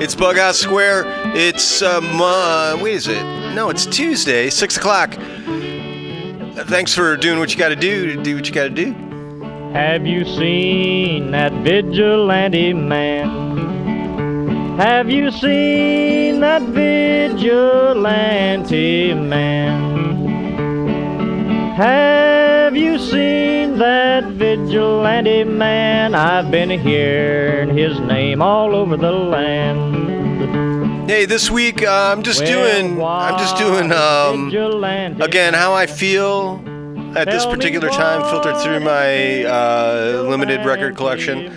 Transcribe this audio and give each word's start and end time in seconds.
It's 0.00 0.14
Bughouse 0.14 0.54
Square. 0.54 1.02
It's 1.34 1.82
um, 1.82 2.20
uh, 2.20 2.78
wait, 2.80 2.94
is 2.94 3.08
it? 3.08 3.20
No, 3.52 3.68
it's 3.68 3.84
Tuesday, 3.84 4.48
six 4.48 4.76
o'clock. 4.76 5.12
Thanks 6.68 6.94
for 6.94 7.16
doing 7.16 7.40
what 7.40 7.52
you 7.52 7.58
got 7.58 7.70
to 7.70 7.76
do 7.76 8.14
to 8.14 8.22
do 8.22 8.36
what 8.36 8.46
you 8.46 8.54
got 8.54 8.64
to 8.64 8.70
do. 8.70 8.92
Have 9.72 10.06
you 10.06 10.24
seen 10.24 11.32
that 11.32 11.52
vigilante 11.64 12.72
man? 12.74 14.78
Have 14.78 15.10
you 15.10 15.32
seen 15.32 16.38
that 16.40 16.62
vigilante 16.62 17.44
man? 19.14 19.98
Have 21.74 22.76
you 22.76 23.00
seen 23.00 23.78
that 23.78 24.24
vigilante 24.24 25.42
man? 25.42 26.14
I've 26.14 26.52
been 26.52 26.70
hearing 26.70 27.76
his 27.76 27.98
name 28.00 28.42
all 28.42 28.74
over 28.74 28.96
the 28.96 29.10
land. 29.10 29.87
Hey, 31.08 31.24
this 31.24 31.50
week 31.50 31.82
uh, 31.82 32.12
I'm 32.12 32.22
just 32.22 32.44
doing. 32.44 33.02
I'm 33.02 33.38
just 33.38 33.56
doing. 33.56 33.92
Um, 33.92 34.52
again, 35.22 35.54
how 35.54 35.72
I 35.72 35.86
feel 35.86 36.62
at 37.16 37.24
this 37.24 37.46
particular 37.46 37.88
time, 37.88 38.20
filtered 38.28 38.58
through 38.62 38.80
my 38.80 39.42
uh, 39.44 40.26
limited 40.28 40.66
record 40.66 40.96
collection. 40.96 41.50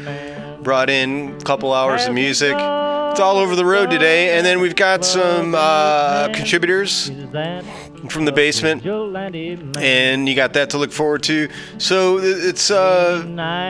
Brought 0.64 0.90
in 0.90 1.36
a 1.36 1.44
couple 1.44 1.74
hours 1.74 2.06
of 2.06 2.14
music. 2.14 2.54
It's 2.54 3.20
all 3.20 3.40
over 3.40 3.58
the 3.58 3.66
road 3.66 3.90
today, 3.90 4.38
and 4.38 4.46
then 4.46 4.62
we've 4.62 4.76
got 4.78 5.04
some 5.04 5.54
uh, 5.54 6.30
contributors 6.34 7.10
from 8.10 8.26
the 8.26 8.32
basement, 8.32 8.86
and 8.86 10.28
you 10.28 10.36
got 10.36 10.54
that 10.54 10.70
to 10.72 10.78
look 10.78 10.92
forward 10.92 11.24
to. 11.24 11.50
So 11.78 12.20
it's 12.20 12.72
uh, 12.72 13.24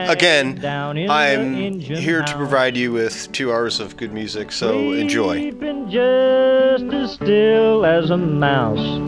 again, 0.08 0.64
I'm 0.64 1.80
here 1.80 2.22
to 2.22 2.36
provide 2.36 2.76
you 2.76 2.92
with 2.92 3.30
two 3.32 3.52
hours 3.52 3.80
of 3.80 3.96
good 3.96 4.12
music. 4.12 4.52
So 4.52 4.92
enjoy. 4.92 5.50
Just 5.90 6.84
as 6.84 7.12
still 7.12 7.84
as 7.84 8.10
a 8.10 8.16
mouse. 8.16 9.00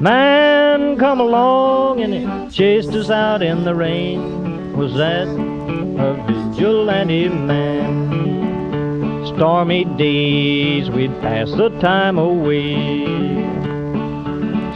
Man 0.00 0.96
come 0.98 1.20
along 1.20 2.00
and 2.00 2.52
chased 2.52 2.90
us 2.90 3.08
out 3.08 3.42
in 3.42 3.64
the 3.64 3.74
rain. 3.74 4.76
Was 4.76 4.94
that 4.94 5.28
a 5.28 6.14
vigilante 6.26 7.28
man? 7.28 8.12
Stormy 9.36 9.84
days 9.84 10.90
we'd 10.90 11.12
pass 11.20 11.50
the 11.52 11.68
time 11.80 12.18
away. 12.18 13.31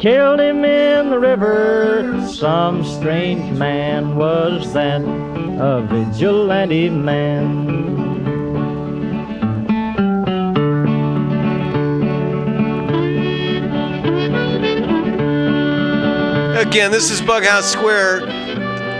Killed 0.00 0.40
him 0.40 0.64
in 0.64 1.10
the 1.10 1.18
river. 1.18 2.26
Some 2.26 2.82
strange 2.86 3.58
man 3.58 4.16
was 4.16 4.72
that, 4.72 5.02
a 5.02 5.86
vigilante 5.86 6.88
man. 6.88 7.68
Again, 16.56 16.90
this 16.90 17.10
is 17.10 17.20
Bughouse 17.20 17.64
Square. 17.64 18.20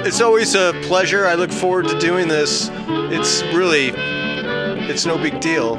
It's 0.06 0.20
always 0.20 0.54
a 0.54 0.78
pleasure. 0.82 1.26
I 1.26 1.32
look 1.34 1.50
forward 1.50 1.88
to 1.88 1.98
doing 1.98 2.28
this. 2.28 2.68
It's 3.10 3.42
really, 3.54 3.92
it's 4.90 5.06
no 5.06 5.16
big 5.16 5.40
deal. 5.40 5.76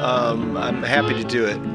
Um, 0.00 0.56
I'm 0.56 0.82
happy 0.82 1.14
to 1.14 1.22
do 1.22 1.44
it. 1.44 1.74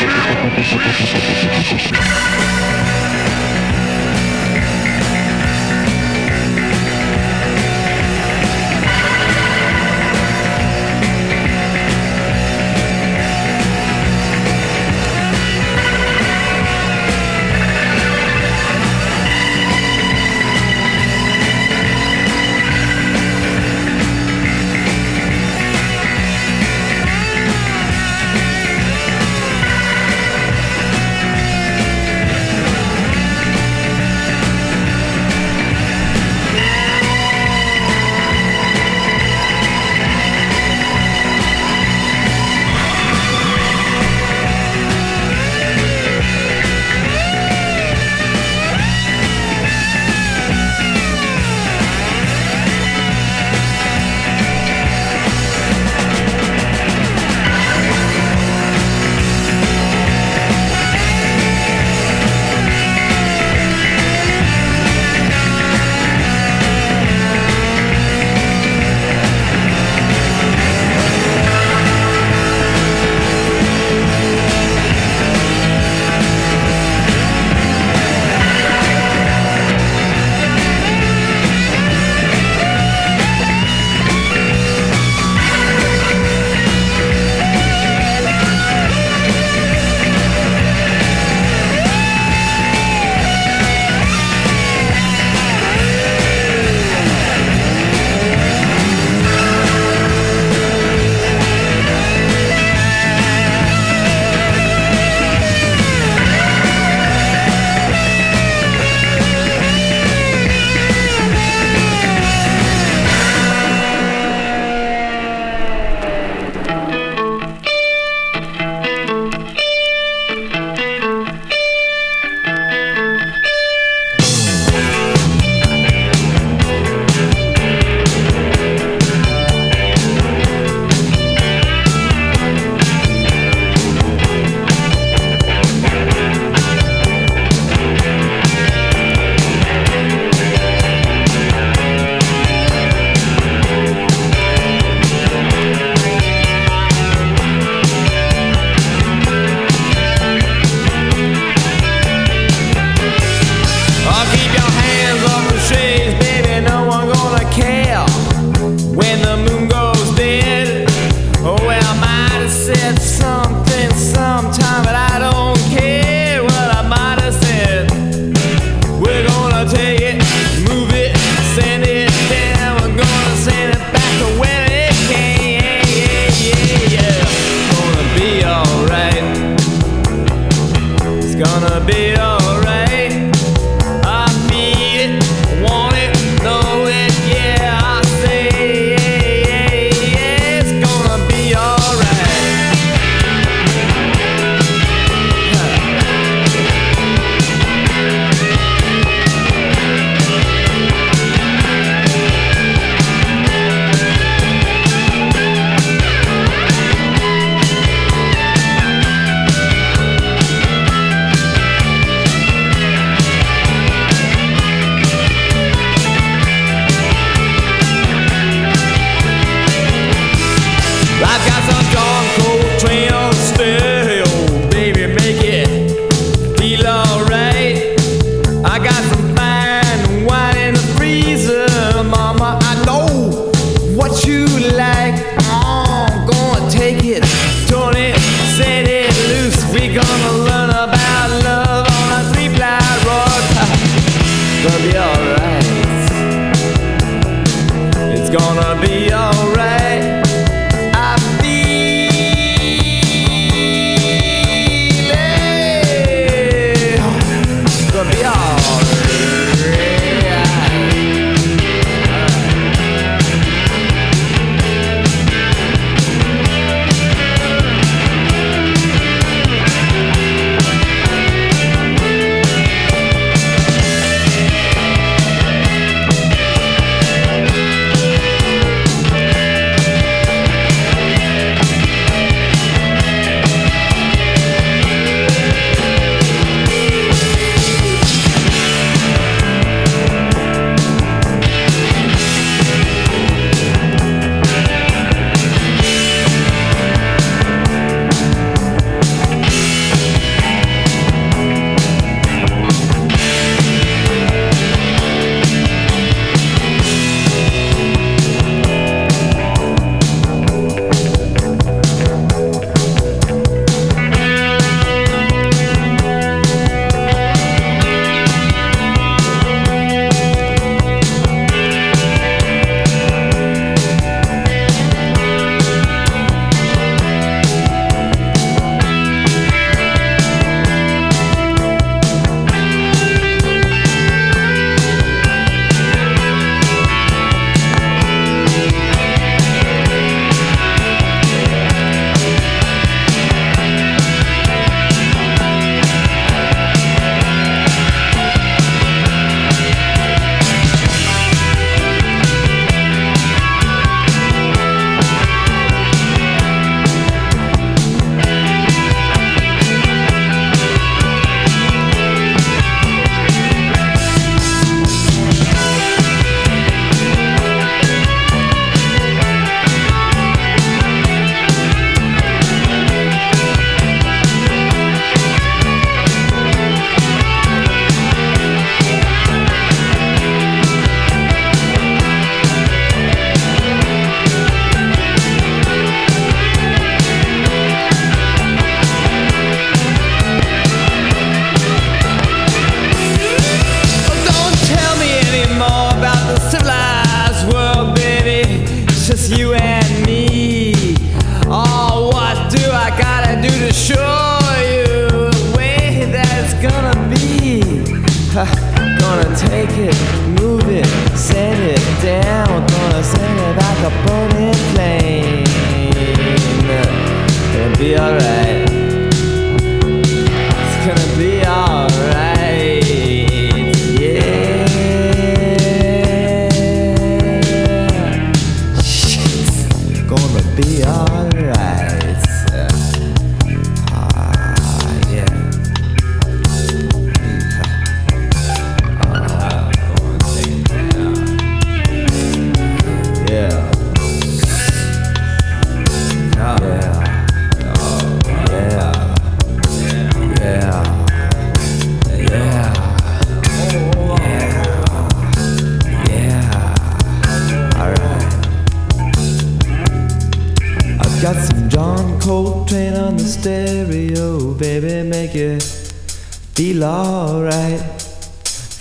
Yeah. 0.00 0.29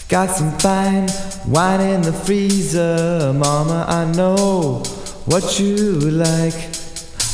Got 0.09 0.31
some 0.31 0.51
fine 0.59 1.07
wine 1.47 1.79
in 1.79 2.01
the 2.01 2.11
freezer, 2.11 3.31
Mama. 3.33 3.85
I 3.87 4.03
know 4.11 4.83
what 5.25 5.59
you 5.61 5.85
like. 6.11 6.55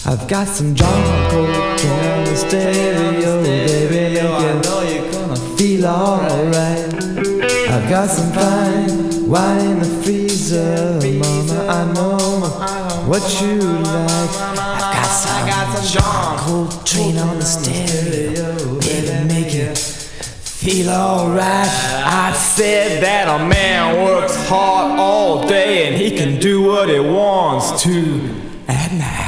I've 0.05 0.27
got 0.27 0.47
some 0.47 0.75
John 0.75 1.31
Coltrane 1.31 2.11
on 2.11 2.25
the 2.25 2.35
stereo, 2.35 3.41
baby. 3.41 4.19
Make 4.19 4.21
you 4.21 5.57
feel 5.57 5.85
alright. 5.87 6.93
I've 7.71 7.89
got 7.89 8.09
some 8.09 8.31
fine 8.31 9.27
wine 9.27 9.65
in 9.65 9.79
the 9.79 10.03
freezer, 10.03 10.99
Mama. 11.01 11.67
I 11.67 11.93
know 11.93 12.19
what 13.07 13.41
you 13.41 13.61
like. 13.61 14.29
I've 14.37 15.47
got 15.47 15.75
some 15.75 15.87
John 15.91 16.37
Coltrane 16.37 17.17
on 17.17 17.39
the 17.39 17.45
stereo, 17.45 18.79
baby. 18.79 19.27
Make 19.27 19.53
you 19.55 19.94
feel 20.65 20.89
alright. 20.89 21.69
I 21.69 22.33
said 22.33 23.03
that 23.03 23.27
a 23.27 23.47
man 23.47 24.03
works 24.03 24.35
hard 24.47 24.99
all 24.99 25.47
day 25.47 25.87
and 25.87 25.95
he 25.95 26.09
can 26.09 26.39
do 26.39 26.63
what 26.63 26.89
he 26.89 26.99
wants 26.99 27.83
to 27.83 28.35
at 28.67 28.91
night. 28.91 29.24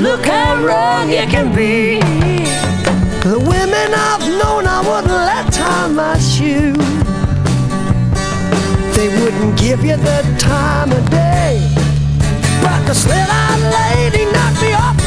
Look 0.00 0.24
how 0.24 0.64
wrong 0.64 1.10
you 1.10 1.26
can 1.26 1.54
be. 1.54 2.00
The 3.22 3.38
women 3.38 3.94
I've 3.94 4.26
known, 4.40 4.66
I 4.66 4.80
wouldn't 4.80 5.12
let 5.12 5.52
tie 5.52 5.88
my 5.88 6.18
shoe. 6.18 6.72
They 8.96 9.08
wouldn't 9.08 9.58
give 9.58 9.84
you 9.84 9.96
the 9.96 10.22
time 10.38 10.92
of 10.92 11.10
day. 11.10 11.60
But 12.62 12.86
the 12.86 12.94
slit-eyed 12.94 13.62
lady 13.78 14.24
knocked 14.32 14.62
me 14.62 14.72
off 14.72 15.01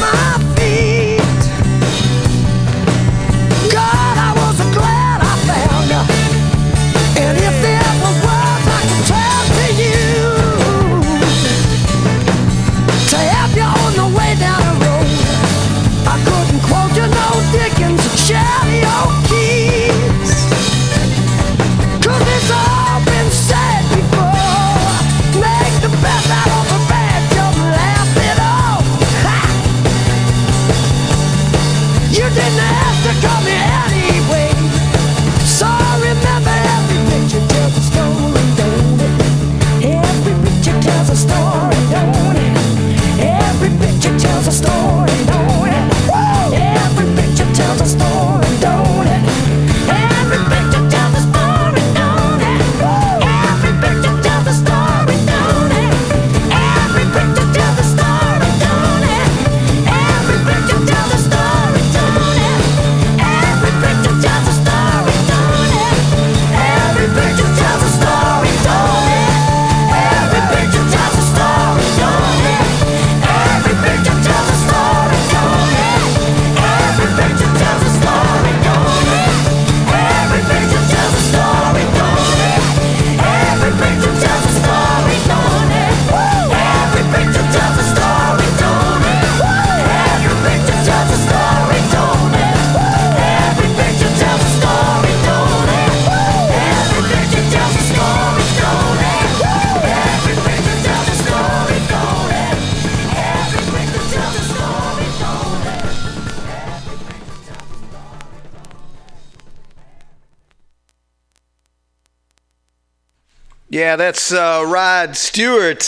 Yeah, 113.76 113.96
that's 113.96 114.32
uh, 114.32 114.64
Rod 114.66 115.18
Stewart. 115.18 115.84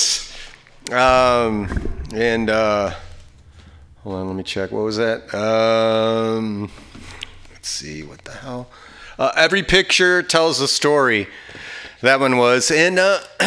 Um, 0.92 1.70
and 2.12 2.50
uh, 2.50 2.92
hold 4.02 4.16
on, 4.16 4.26
let 4.26 4.36
me 4.36 4.42
check. 4.42 4.72
What 4.72 4.82
was 4.82 4.98
that? 4.98 5.34
Um, 5.34 6.70
let's 7.50 7.70
see, 7.70 8.02
what 8.02 8.22
the 8.26 8.32
hell? 8.32 8.68
Uh, 9.18 9.32
Every 9.36 9.62
picture 9.62 10.22
tells 10.22 10.60
a 10.60 10.68
story. 10.68 11.28
That 12.02 12.20
one 12.20 12.36
was, 12.36 12.70
and 12.70 12.98
uh, 12.98 13.20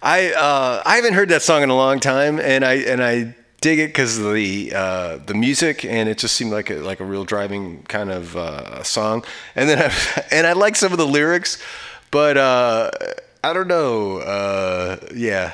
I 0.00 0.32
uh, 0.34 0.80
I 0.86 0.94
haven't 0.94 1.14
heard 1.14 1.30
that 1.30 1.42
song 1.42 1.64
in 1.64 1.68
a 1.68 1.76
long 1.76 1.98
time, 1.98 2.38
and 2.38 2.64
I 2.64 2.74
and 2.74 3.02
I 3.02 3.34
dig 3.60 3.80
it 3.80 3.88
because 3.88 4.18
of 4.18 4.32
the 4.34 4.72
uh, 4.72 5.16
the 5.16 5.34
music, 5.34 5.84
and 5.84 6.08
it 6.08 6.18
just 6.18 6.36
seemed 6.36 6.52
like 6.52 6.70
a, 6.70 6.74
like 6.74 7.00
a 7.00 7.04
real 7.04 7.24
driving 7.24 7.82
kind 7.88 8.12
of 8.12 8.36
uh, 8.36 8.84
song. 8.84 9.24
And 9.56 9.68
then 9.68 9.80
I, 9.80 10.22
and 10.30 10.46
I 10.46 10.52
like 10.52 10.76
some 10.76 10.92
of 10.92 10.98
the 10.98 11.08
lyrics, 11.08 11.60
but 12.12 12.36
uh, 12.36 12.92
I 13.44 13.52
don't 13.52 13.68
know. 13.68 14.18
Uh, 14.20 14.96
yeah, 15.14 15.52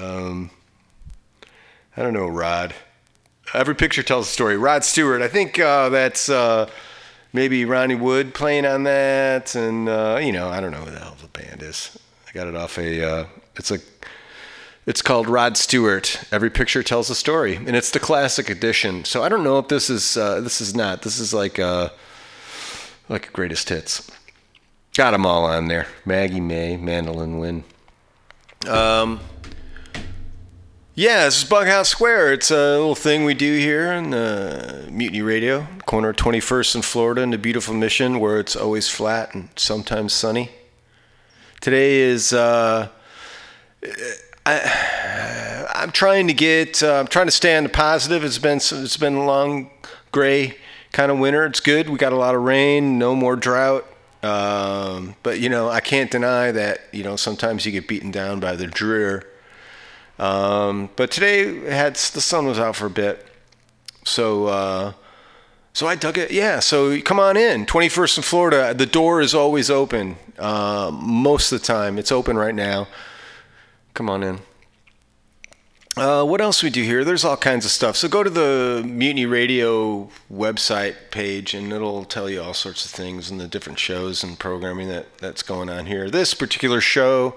um, 0.00 0.50
I 1.96 2.02
don't 2.02 2.12
know, 2.12 2.28
Rod. 2.28 2.72
Every 3.52 3.74
picture 3.74 4.04
tells 4.04 4.28
a 4.28 4.30
story. 4.30 4.56
Rod 4.56 4.84
Stewart. 4.84 5.20
I 5.20 5.26
think 5.26 5.58
uh, 5.58 5.88
that's 5.88 6.28
uh, 6.28 6.70
maybe 7.32 7.64
Ronnie 7.64 7.96
Wood 7.96 8.34
playing 8.34 8.66
on 8.66 8.84
that, 8.84 9.56
and 9.56 9.88
uh, 9.88 10.20
you 10.22 10.30
know, 10.30 10.48
I 10.48 10.60
don't 10.60 10.70
know 10.70 10.84
who 10.84 10.92
the 10.92 11.00
hell 11.00 11.16
the 11.20 11.26
band 11.26 11.60
is. 11.60 11.98
I 12.28 12.32
got 12.32 12.46
it 12.46 12.54
off 12.54 12.78
a. 12.78 13.04
Uh, 13.04 13.26
it's 13.56 13.72
a. 13.72 13.80
It's 14.86 15.02
called 15.02 15.28
Rod 15.28 15.56
Stewart. 15.56 16.22
Every 16.30 16.50
picture 16.50 16.84
tells 16.84 17.10
a 17.10 17.16
story, 17.16 17.56
and 17.56 17.74
it's 17.74 17.90
the 17.90 17.98
classic 17.98 18.48
edition. 18.48 19.04
So 19.04 19.24
I 19.24 19.28
don't 19.28 19.42
know 19.42 19.58
if 19.58 19.66
this 19.66 19.90
is. 19.90 20.16
Uh, 20.16 20.40
this 20.40 20.60
is 20.60 20.76
not. 20.76 21.02
This 21.02 21.18
is 21.18 21.34
like. 21.34 21.58
Uh, 21.58 21.88
like 23.08 23.32
greatest 23.32 23.68
hits. 23.68 24.10
Got 24.94 25.10
them 25.10 25.26
all 25.26 25.44
on 25.44 25.66
there. 25.66 25.88
Maggie 26.04 26.40
May, 26.40 26.76
Mandolin 26.76 27.38
Wind. 27.38 27.64
Um, 28.68 29.18
yeah, 30.94 31.24
this 31.24 31.42
is 31.42 31.48
Bughouse 31.50 31.88
Square. 31.88 32.34
It's 32.34 32.52
a 32.52 32.78
little 32.78 32.94
thing 32.94 33.24
we 33.24 33.34
do 33.34 33.58
here 33.58 33.92
in 33.92 34.14
uh, 34.14 34.86
Mutiny 34.88 35.20
Radio, 35.20 35.66
corner 35.86 36.10
of 36.10 36.16
21st 36.16 36.76
and 36.76 36.84
Florida 36.84 37.22
in 37.22 37.30
the 37.30 37.38
beautiful 37.38 37.74
Mission, 37.74 38.20
where 38.20 38.38
it's 38.38 38.54
always 38.54 38.88
flat 38.88 39.34
and 39.34 39.48
sometimes 39.56 40.12
sunny. 40.12 40.50
Today 41.60 41.96
is 41.96 42.32
uh, 42.32 42.88
I, 44.46 45.66
I'm 45.74 45.90
trying 45.90 46.28
to 46.28 46.34
get. 46.34 46.84
Uh, 46.84 47.00
I'm 47.00 47.08
trying 47.08 47.26
to 47.26 47.32
stay 47.32 47.56
on 47.56 47.64
the 47.64 47.68
positive. 47.68 48.22
It's 48.22 48.38
been 48.38 48.58
it's 48.58 48.96
been 48.96 49.14
a 49.16 49.26
long 49.26 49.70
gray 50.12 50.56
kind 50.92 51.10
of 51.10 51.18
winter. 51.18 51.46
It's 51.46 51.58
good. 51.58 51.90
We 51.90 51.98
got 51.98 52.12
a 52.12 52.16
lot 52.16 52.36
of 52.36 52.42
rain. 52.42 52.96
No 52.96 53.16
more 53.16 53.34
drought. 53.34 53.86
Um, 54.24 55.14
but 55.22 55.40
you 55.40 55.48
know, 55.48 55.68
I 55.68 55.80
can't 55.80 56.10
deny 56.10 56.50
that 56.52 56.80
you 56.92 57.04
know 57.04 57.16
sometimes 57.16 57.66
you 57.66 57.72
get 57.72 57.86
beaten 57.86 58.10
down 58.10 58.40
by 58.40 58.56
the 58.56 58.66
drear. 58.66 59.24
Um, 60.18 60.90
but 60.96 61.10
today 61.10 61.70
had 61.70 61.96
the 61.96 62.20
sun 62.20 62.46
was 62.46 62.58
out 62.58 62.76
for 62.76 62.86
a 62.86 62.90
bit, 62.90 63.26
so 64.04 64.46
uh, 64.46 64.92
so 65.72 65.86
I 65.86 65.96
dug 65.96 66.18
it. 66.18 66.30
Yeah, 66.30 66.60
so 66.60 67.00
come 67.00 67.18
on 67.18 67.36
in. 67.36 67.66
21st 67.66 68.18
in 68.18 68.22
Florida. 68.22 68.74
The 68.74 68.86
door 68.86 69.20
is 69.20 69.34
always 69.34 69.70
open. 69.70 70.16
Uh, 70.38 70.90
most 70.92 71.52
of 71.52 71.60
the 71.60 71.66
time, 71.66 71.98
it's 71.98 72.12
open 72.12 72.36
right 72.38 72.54
now. 72.54 72.86
Come 73.92 74.08
on 74.08 74.22
in. 74.22 74.38
Uh, 75.96 76.24
what 76.24 76.40
else 76.40 76.60
we 76.60 76.70
do 76.70 76.82
here? 76.82 77.04
There's 77.04 77.24
all 77.24 77.36
kinds 77.36 77.64
of 77.64 77.70
stuff. 77.70 77.96
So 77.96 78.08
go 78.08 78.24
to 78.24 78.30
the 78.30 78.82
Mutiny 78.84 79.26
Radio 79.26 80.10
website 80.32 80.96
page, 81.12 81.54
and 81.54 81.72
it'll 81.72 82.04
tell 82.04 82.28
you 82.28 82.42
all 82.42 82.54
sorts 82.54 82.84
of 82.84 82.90
things 82.90 83.30
and 83.30 83.40
the 83.40 83.46
different 83.46 83.78
shows 83.78 84.24
and 84.24 84.36
programming 84.36 84.88
that 84.88 85.18
that's 85.18 85.44
going 85.44 85.70
on 85.70 85.86
here. 85.86 86.10
This 86.10 86.34
particular 86.34 86.80
show, 86.80 87.36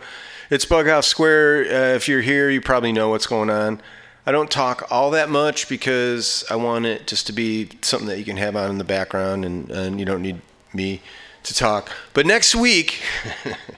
it's 0.49 0.65
Bughouse 0.65 1.05
Square. 1.05 1.65
Uh, 1.65 1.95
if 1.95 2.07
you're 2.07 2.21
here, 2.21 2.49
you 2.49 2.59
probably 2.59 2.91
know 2.91 3.09
what's 3.09 3.27
going 3.27 3.51
on. 3.51 3.79
I 4.25 4.31
don't 4.31 4.49
talk 4.49 4.87
all 4.89 5.11
that 5.11 5.29
much 5.29 5.69
because 5.69 6.43
I 6.49 6.55
want 6.55 6.87
it 6.87 7.05
just 7.05 7.27
to 7.27 7.33
be 7.33 7.69
something 7.83 8.07
that 8.07 8.17
you 8.17 8.25
can 8.25 8.37
have 8.37 8.55
on 8.55 8.71
in 8.71 8.79
the 8.79 8.83
background, 8.83 9.45
and, 9.45 9.69
and 9.69 9.99
you 9.99 10.05
don't 10.05 10.23
need 10.23 10.41
me 10.73 11.01
to 11.43 11.53
talk. 11.53 11.91
But 12.13 12.25
next 12.25 12.55
week. 12.55 13.03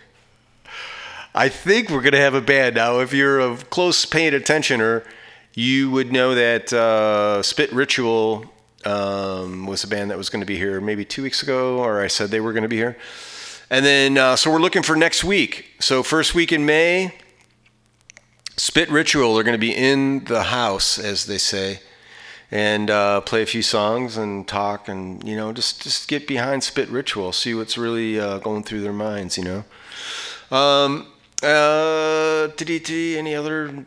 I 1.33 1.47
think 1.49 1.89
we're 1.91 2.01
going 2.01 2.13
to 2.13 2.19
have 2.19 2.33
a 2.33 2.41
band. 2.41 2.75
Now, 2.75 2.99
if 2.99 3.13
you're 3.13 3.39
a 3.39 3.55
close 3.55 4.03
paying 4.03 4.33
attentioner, 4.33 5.05
you 5.53 5.91
would 5.91 6.11
know 6.11 6.33
that 6.33 6.73
uh, 6.73 7.43
Spit 7.43 7.71
Ritual 7.71 8.45
um, 8.83 9.67
was 9.67 9.83
a 9.83 9.87
band 9.87 10.09
that 10.09 10.17
was 10.17 10.29
going 10.29 10.39
to 10.39 10.45
be 10.45 10.57
here 10.57 10.81
maybe 10.81 11.05
two 11.05 11.21
weeks 11.21 11.43
ago, 11.43 11.77
or 11.77 12.01
I 12.01 12.07
said 12.07 12.31
they 12.31 12.39
were 12.39 12.53
going 12.53 12.63
to 12.63 12.69
be 12.69 12.77
here. 12.77 12.97
And 13.69 13.85
then, 13.85 14.17
uh, 14.17 14.35
so 14.35 14.51
we're 14.51 14.59
looking 14.59 14.81
for 14.81 14.95
next 14.95 15.23
week. 15.23 15.67
So, 15.79 16.01
first 16.01 16.33
week 16.33 16.51
in 16.51 16.65
May, 16.65 17.13
Spit 18.57 18.89
Ritual 18.89 19.37
are 19.37 19.43
going 19.43 19.53
to 19.53 19.59
be 19.59 19.75
in 19.75 20.25
the 20.25 20.43
house, 20.43 20.97
as 20.97 21.27
they 21.27 21.37
say, 21.37 21.81
and 22.49 22.89
uh, 22.89 23.21
play 23.21 23.43
a 23.43 23.45
few 23.45 23.61
songs 23.61 24.17
and 24.17 24.47
talk 24.47 24.87
and, 24.87 25.23
you 25.27 25.35
know, 25.35 25.53
just, 25.53 25.83
just 25.83 26.07
get 26.07 26.27
behind 26.27 26.63
Spit 26.63 26.89
Ritual, 26.89 27.31
see 27.31 27.53
what's 27.53 27.77
really 27.77 28.19
uh, 28.19 28.39
going 28.39 28.63
through 28.63 28.81
their 28.81 28.93
minds, 28.93 29.37
you 29.37 29.43
know. 29.43 29.63
Um, 30.57 31.05
Uh, 31.41 32.47
did 32.57 32.69
any 33.17 33.33
other 33.33 33.85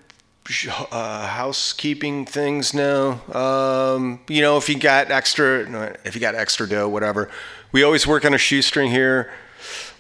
uh, 0.91 1.27
housekeeping 1.27 2.25
things? 2.25 2.73
now? 2.73 3.21
Um, 3.33 4.21
you 4.29 4.41
know, 4.41 4.57
if 4.57 4.69
you 4.69 4.79
got 4.79 5.11
extra, 5.11 5.97
if 6.05 6.15
you 6.15 6.21
got 6.21 6.35
extra 6.35 6.69
dough, 6.69 6.89
whatever. 6.89 7.31
We 7.71 7.83
always 7.83 8.07
work 8.07 8.25
on 8.25 8.35
a 8.35 8.39
shoestring 8.39 8.91
here. 8.91 9.31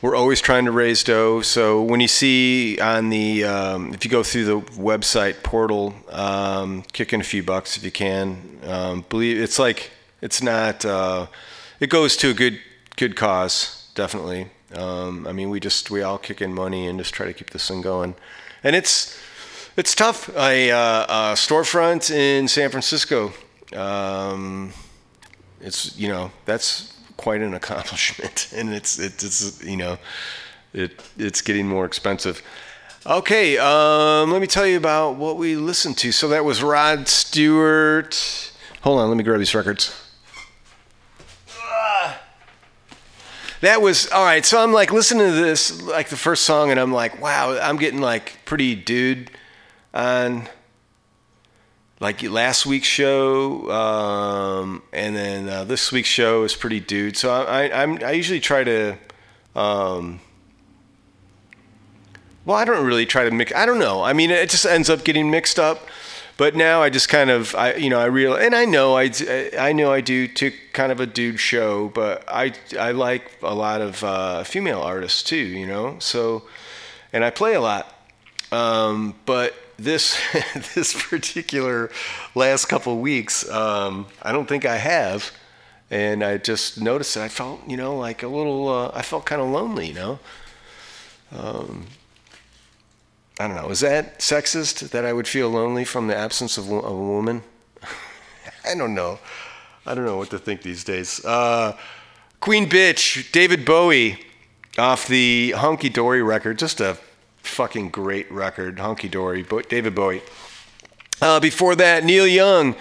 We're 0.00 0.16
always 0.16 0.40
trying 0.40 0.64
to 0.64 0.72
raise 0.72 1.04
dough. 1.04 1.42
So 1.42 1.82
when 1.82 2.00
you 2.00 2.08
see 2.08 2.78
on 2.80 3.10
the, 3.10 3.44
um, 3.44 3.94
if 3.94 4.04
you 4.04 4.10
go 4.10 4.22
through 4.22 4.44
the 4.44 4.60
website 4.72 5.42
portal, 5.42 5.94
um, 6.10 6.82
kick 6.92 7.12
in 7.12 7.20
a 7.20 7.24
few 7.24 7.42
bucks 7.42 7.76
if 7.76 7.84
you 7.84 7.92
can. 7.92 8.58
Um, 8.64 9.04
believe 9.08 9.40
it's 9.40 9.58
like 9.58 9.90
it's 10.20 10.42
not. 10.42 10.84
Uh, 10.84 11.26
it 11.80 11.90
goes 11.90 12.16
to 12.18 12.30
a 12.30 12.34
good 12.34 12.58
good 12.96 13.14
cause, 13.14 13.88
definitely. 13.94 14.48
Um, 14.74 15.26
I 15.26 15.32
mean, 15.32 15.50
we 15.50 15.60
just 15.60 15.90
we 15.90 16.02
all 16.02 16.18
kick 16.18 16.40
in 16.40 16.54
money 16.54 16.86
and 16.86 16.98
just 16.98 17.14
try 17.14 17.26
to 17.26 17.32
keep 17.32 17.50
this 17.50 17.68
thing 17.68 17.80
going, 17.80 18.14
and 18.64 18.74
it's 18.74 19.18
it's 19.76 19.94
tough. 19.94 20.28
A, 20.36 20.70
uh, 20.70 21.04
a 21.04 21.34
storefront 21.34 22.10
in 22.10 22.48
San 22.48 22.70
Francisco, 22.70 23.32
um, 23.74 24.72
it's 25.60 25.96
you 25.96 26.08
know 26.08 26.30
that's 26.44 26.92
quite 27.16 27.40
an 27.40 27.54
accomplishment, 27.60 28.52
and 28.54 28.72
it's 28.72 28.98
it's 28.98 29.62
you 29.64 29.76
know 29.76 29.98
it 30.72 31.02
it's 31.18 31.40
getting 31.40 31.66
more 31.66 31.84
expensive. 31.84 32.42
Okay, 33.04 33.58
um, 33.58 34.30
let 34.30 34.40
me 34.40 34.46
tell 34.46 34.66
you 34.66 34.76
about 34.76 35.16
what 35.16 35.36
we 35.36 35.56
listened 35.56 35.98
to. 35.98 36.12
So 36.12 36.28
that 36.28 36.44
was 36.44 36.62
Rod 36.62 37.08
Stewart. 37.08 38.52
Hold 38.82 39.00
on, 39.00 39.08
let 39.08 39.16
me 39.16 39.24
grab 39.24 39.38
these 39.38 39.54
records. 39.54 40.01
That 43.62 43.80
was 43.80 44.10
all 44.10 44.24
right. 44.24 44.44
So 44.44 44.62
I'm 44.62 44.72
like 44.72 44.92
listening 44.92 45.26
to 45.26 45.32
this, 45.32 45.80
like 45.82 46.08
the 46.08 46.16
first 46.16 46.44
song, 46.44 46.70
and 46.70 46.78
I'm 46.78 46.92
like, 46.92 47.22
wow, 47.22 47.56
I'm 47.58 47.76
getting 47.76 48.00
like 48.00 48.38
pretty 48.44 48.74
dude 48.74 49.30
on 49.94 50.48
like 52.00 52.22
last 52.24 52.66
week's 52.66 52.88
show, 52.88 53.70
um, 53.70 54.82
and 54.92 55.14
then 55.14 55.48
uh, 55.48 55.62
this 55.64 55.92
week's 55.92 56.08
show 56.08 56.42
is 56.42 56.56
pretty 56.56 56.80
dude. 56.80 57.16
So 57.16 57.30
I, 57.32 57.66
I, 57.68 57.82
I'm 57.82 58.04
I 58.04 58.12
usually 58.12 58.40
try 58.40 58.64
to. 58.64 58.98
Um, 59.54 60.20
well, 62.44 62.56
I 62.56 62.64
don't 62.64 62.84
really 62.84 63.06
try 63.06 63.24
to 63.24 63.30
mix. 63.30 63.54
I 63.54 63.64
don't 63.64 63.78
know. 63.78 64.02
I 64.02 64.12
mean, 64.12 64.32
it 64.32 64.50
just 64.50 64.66
ends 64.66 64.90
up 64.90 65.04
getting 65.04 65.30
mixed 65.30 65.60
up. 65.60 65.86
But 66.36 66.56
now 66.56 66.82
I 66.82 66.90
just 66.90 67.08
kind 67.08 67.30
of, 67.30 67.54
I 67.54 67.74
you 67.74 67.90
know, 67.90 68.00
I 68.00 68.06
real 68.06 68.34
and 68.34 68.54
I 68.54 68.64
know 68.64 68.96
I, 68.96 69.10
I 69.58 69.72
know 69.72 69.92
I 69.92 70.00
do 70.00 70.26
to 70.28 70.52
kind 70.72 70.90
of 70.90 71.00
a 71.00 71.06
dude 71.06 71.38
show, 71.38 71.88
but 71.88 72.24
I 72.26 72.52
I 72.78 72.92
like 72.92 73.30
a 73.42 73.54
lot 73.54 73.80
of 73.80 74.02
uh, 74.02 74.44
female 74.44 74.80
artists 74.80 75.22
too, 75.22 75.36
you 75.36 75.66
know. 75.66 75.96
So, 75.98 76.44
and 77.12 77.24
I 77.24 77.30
play 77.30 77.54
a 77.54 77.60
lot, 77.60 77.94
um, 78.50 79.14
but 79.26 79.54
this 79.78 80.18
this 80.74 80.94
particular 81.08 81.90
last 82.34 82.66
couple 82.66 82.98
weeks, 82.98 83.48
um, 83.50 84.06
I 84.22 84.32
don't 84.32 84.48
think 84.48 84.64
I 84.64 84.76
have, 84.76 85.32
and 85.90 86.24
I 86.24 86.38
just 86.38 86.80
noticed 86.80 87.14
that 87.14 87.24
I 87.24 87.28
felt, 87.28 87.60
you 87.68 87.76
know, 87.76 87.96
like 87.96 88.22
a 88.22 88.28
little, 88.28 88.68
uh, 88.68 88.90
I 88.94 89.02
felt 89.02 89.26
kind 89.26 89.42
of 89.42 89.48
lonely, 89.48 89.88
you 89.88 89.94
know. 89.94 90.18
Um, 91.30 91.86
I 93.42 93.48
don't 93.48 93.56
know. 93.56 93.70
Is 93.70 93.80
that 93.80 94.20
sexist 94.20 94.90
that 94.90 95.04
I 95.04 95.12
would 95.12 95.26
feel 95.26 95.50
lonely 95.50 95.84
from 95.84 96.06
the 96.06 96.16
absence 96.16 96.58
of, 96.58 96.70
of 96.70 96.84
a 96.84 96.94
woman? 96.94 97.42
I 98.64 98.76
don't 98.76 98.94
know. 98.94 99.18
I 99.84 99.96
don't 99.96 100.04
know 100.04 100.16
what 100.16 100.30
to 100.30 100.38
think 100.38 100.62
these 100.62 100.84
days. 100.84 101.24
Uh, 101.24 101.76
Queen 102.38 102.70
Bitch, 102.70 103.32
David 103.32 103.64
Bowie, 103.64 104.20
off 104.78 105.08
the 105.08 105.54
Hunky 105.56 105.88
Dory 105.88 106.22
record. 106.22 106.56
Just 106.56 106.80
a 106.80 106.96
fucking 107.38 107.88
great 107.88 108.30
record, 108.30 108.78
Hunky 108.78 109.08
Dory, 109.08 109.44
David 109.68 109.96
Bowie. 109.96 110.22
Uh, 111.20 111.40
before 111.40 111.74
that, 111.74 112.04
Neil 112.04 112.28
Young 112.28 112.76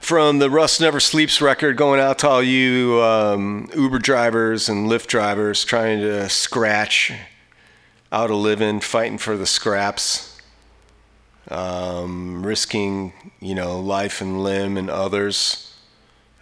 from 0.00 0.40
the 0.40 0.50
Rust 0.50 0.80
Never 0.80 0.98
Sleeps 0.98 1.40
record, 1.40 1.76
going 1.76 2.00
out 2.00 2.18
to 2.18 2.28
all 2.28 2.42
you 2.42 3.00
um, 3.00 3.70
Uber 3.76 4.00
drivers 4.00 4.68
and 4.68 4.88
Lyft 4.88 5.06
drivers 5.06 5.64
trying 5.64 6.00
to 6.00 6.28
scratch 6.28 7.12
out 8.10 8.30
a 8.30 8.36
living, 8.36 8.80
fighting 8.80 9.18
for 9.18 9.36
the 9.36 9.46
scraps, 9.46 10.40
um, 11.50 12.44
risking, 12.44 13.12
you 13.40 13.54
know, 13.54 13.80
life 13.80 14.20
and 14.20 14.42
limb 14.42 14.76
and 14.76 14.90
others 14.90 15.74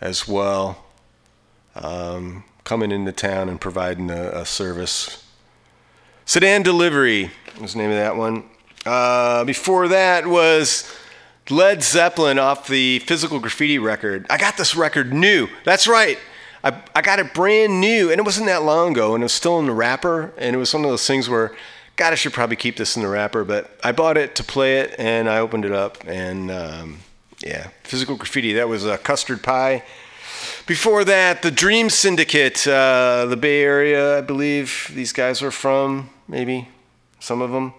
as 0.01 0.29
well, 0.29 0.85
um, 1.75 2.45
coming 2.65 2.91
into 2.93 3.13
town 3.13 3.49
and 3.49 3.61
providing 3.61 4.11
a, 4.11 4.31
a, 4.31 4.47
service. 4.47 5.25
Sedan 6.25 6.63
Delivery 6.63 7.31
was 7.61 7.73
the 7.73 7.79
name 7.79 7.91
of 7.91 7.97
that 7.97 8.17
one. 8.17 8.45
Uh, 8.85 9.45
before 9.45 9.89
that 9.89 10.27
was 10.27 10.93
Led 11.51 11.83
Zeppelin 11.83 12.39
off 12.39 12.67
the 12.67 13.01
Physical 13.01 13.39
Graffiti 13.39 13.79
record. 13.79 14.27
I 14.29 14.39
got 14.39 14.57
this 14.57 14.75
record 14.75 15.13
new. 15.13 15.49
That's 15.65 15.87
right. 15.87 16.19
I, 16.67 16.83
I 16.97 17.01
got 17.01 17.21
it 17.21 17.33
brand 17.33 17.81
new, 17.81 18.11
and 18.11 18.19
it 18.19 18.25
wasn't 18.25 18.47
that 18.47 18.65
long 18.65 18.91
ago, 18.91 19.15
and 19.15 19.23
it 19.23 19.27
was 19.27 19.33
still 19.33 19.61
in 19.61 19.67
the 19.67 19.73
wrapper, 19.73 20.33
and 20.37 20.57
it 20.57 20.59
was 20.59 20.75
one 20.75 20.83
of 20.85 20.91
those 20.91 21.07
things 21.07 21.29
where, 21.29 21.55
God, 21.95 22.13
I 22.13 22.17
should 22.17 22.33
probably 22.33 22.57
keep 22.57 22.77
this 22.77 22.97
in 22.97 23.03
the 23.03 23.09
wrapper, 23.09 23.45
but 23.45 23.79
I 23.85 23.93
bought 23.93 24.17
it 24.17 24.35
to 24.35 24.43
play 24.43 24.81
it, 24.81 24.93
and 24.99 25.31
I 25.31 25.39
opened 25.39 25.65
it 25.65 25.71
up, 25.71 25.99
and 26.09 26.51
um, 26.51 26.99
yeah, 27.39 27.69
Physical 27.85 28.17
Graffiti. 28.17 28.53
That 28.55 28.69
was 28.69 28.85
a 28.85 28.99
custard 28.99 29.45
pie. 29.45 29.85
Before 30.67 31.05
that, 31.05 31.43
the 31.43 31.53
Dream 31.53 31.89
Syndicate, 31.89 32.67
uh, 32.67 33.27
the 33.27 33.37
Bay 33.37 33.63
Area, 33.63 34.19
I 34.19 34.23
believe 34.23 34.91
these 34.93 35.13
guys 35.13 35.43
were 35.43 35.53
from, 35.53 36.11
maybe 36.27 36.69
some 37.21 37.43
of 37.43 37.53
them. 37.53 37.75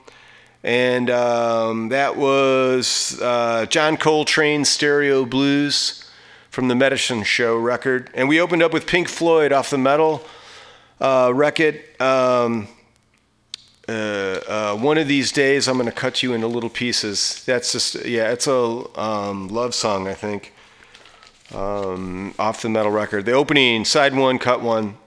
And 0.63 1.09
um, 1.09 1.89
that 1.89 2.15
was 2.15 3.19
uh, 3.21 3.65
John 3.65 3.97
Coltrane 3.97 4.63
Stereo 4.63 5.25
Blues 5.25 6.06
from 6.57 6.69
the 6.69 6.75
Medicine 6.75 7.21
Show 7.21 7.55
record. 7.55 8.09
And 8.15 8.27
we 8.27 8.41
opened 8.41 8.63
up 8.63 8.73
with 8.73 8.87
Pink 8.87 9.09
Floyd 9.09 9.53
off 9.53 9.69
the 9.69 9.77
Meddle 9.77 10.23
uh, 10.99 11.31
record. 11.31 11.83
Um, 12.01 12.67
uh, 13.87 13.91
uh, 13.91 14.75
one 14.75 14.97
of 14.97 15.07
these 15.07 15.31
days, 15.31 15.67
I'm 15.67 15.75
going 15.75 15.85
to 15.85 15.91
cut 15.91 16.23
you 16.23 16.33
into 16.33 16.47
little 16.47 16.71
pieces. 16.71 17.43
That's 17.45 17.73
just, 17.73 18.03
yeah, 18.03 18.31
it's 18.31 18.47
a 18.47 18.99
um, 18.99 19.49
love 19.49 19.75
song, 19.75 20.07
I 20.07 20.15
think, 20.15 20.51
um, 21.53 22.33
off 22.39 22.63
the 22.63 22.69
Meddle 22.69 22.89
record. 22.89 23.27
The 23.27 23.33
opening, 23.33 23.85
side 23.85 24.15
one, 24.15 24.39
cut 24.39 24.59
one. 24.59 24.97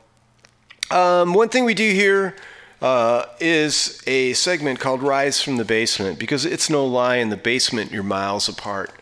Um, 0.92 1.34
one 1.34 1.48
thing 1.48 1.64
we 1.64 1.74
do 1.74 1.92
here 1.92 2.36
uh, 2.80 3.24
is 3.40 4.00
a 4.06 4.34
segment 4.34 4.78
called 4.78 5.02
Rise 5.02 5.42
from 5.42 5.56
the 5.56 5.64
Basement 5.64 6.16
because 6.16 6.44
it's 6.44 6.70
no 6.70 6.86
lie 6.86 7.16
in 7.16 7.30
the 7.30 7.36
basement, 7.36 7.90
you're 7.90 8.04
miles 8.04 8.48
apart. 8.48 8.92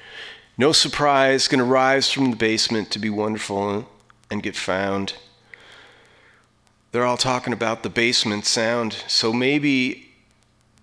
No 0.60 0.72
surprise, 0.72 1.46
going 1.46 1.60
to 1.60 1.64
rise 1.64 2.10
from 2.10 2.32
the 2.32 2.36
basement 2.36 2.90
to 2.90 2.98
be 2.98 3.08
wonderful 3.08 3.88
and 4.28 4.42
get 4.42 4.56
found. 4.56 5.14
They're 6.90 7.06
all 7.06 7.16
talking 7.16 7.52
about 7.52 7.84
the 7.84 7.88
basement 7.88 8.44
sound, 8.44 9.04
so 9.06 9.32
maybe 9.32 10.10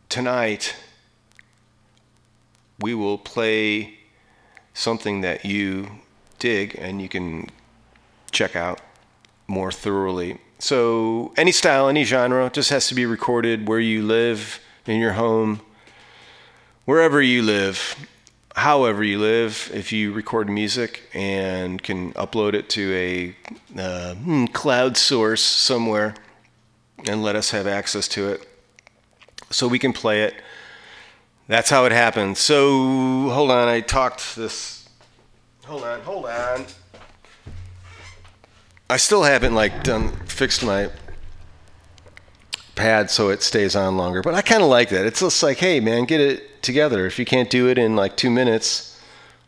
tonight 0.08 0.78
we 2.80 2.94
will 2.94 3.18
play 3.18 4.00
something 4.74 5.20
that 5.22 5.44
you 5.44 5.92
dig 6.40 6.76
and 6.80 7.02
you 7.02 7.10
can 7.10 7.50
check 8.32 8.56
out 8.56 8.80
more 9.46 9.74
thoroughly. 9.74 10.40
So, 10.58 11.34
any 11.36 11.52
style, 11.52 11.90
any 11.90 12.06
genre, 12.06 12.50
just 12.50 12.70
has 12.70 12.88
to 12.88 12.96
be 12.96 13.06
recorded 13.06 13.68
where 13.68 13.82
you 13.82 14.04
live, 14.04 14.62
in 14.86 15.02
your 15.02 15.14
home, 15.14 15.60
wherever 16.86 17.22
you 17.22 17.42
live 17.42 18.08
however 18.56 19.04
you 19.04 19.20
live, 19.20 19.70
if 19.74 19.92
you 19.92 20.14
record 20.14 20.50
music 20.50 21.04
and 21.14 21.84
can 21.84 22.14
upload 22.14 22.54
it 22.54 22.70
to 22.70 22.94
a 22.96 23.36
uh, 23.80 24.16
hmm, 24.16 24.46
cloud 24.46 24.96
source 24.96 25.44
somewhere 25.44 26.16
and 27.08 27.22
let 27.22 27.36
us 27.36 27.52
have 27.52 27.68
access 27.68 28.08
to 28.08 28.30
it 28.30 28.48
so 29.50 29.68
we 29.68 29.78
can 29.78 29.92
play 29.92 30.24
it. 30.24 30.36
That's 31.48 31.70
how 31.70 31.86
it 31.86 31.92
happens. 31.92 32.40
So 32.40 33.30
hold 33.30 33.52
on, 33.52 33.68
I 33.68 33.82
talked 33.82 34.36
this. 34.36 34.88
Hold 35.66 35.84
on, 35.84 36.00
hold 36.02 36.26
on. 36.26 36.66
I 38.90 38.98
still 38.98 39.24
haven't 39.24 39.54
like 39.54 39.84
done 39.84 40.12
fixed 40.28 40.64
my 40.64 40.90
pad 42.76 43.10
so 43.10 43.30
it 43.30 43.44
stays 43.44 43.76
on 43.76 43.98
longer, 43.98 44.22
but 44.22 44.34
I 44.34 44.42
kind 44.42 44.64
of 44.64 44.70
like 44.70 44.90
that. 44.90 45.06
It's 45.06 45.20
just 45.20 45.44
like, 45.44 45.58
hey 45.58 45.82
man, 45.82 46.06
get 46.06 46.22
it 46.22 46.55
together. 46.66 47.06
If 47.06 47.18
you 47.18 47.26
can't 47.26 47.50
do 47.50 47.70
it 47.70 47.78
in 47.78 47.96
like 47.96 48.18
two 48.18 48.30
minutes, 48.30 49.00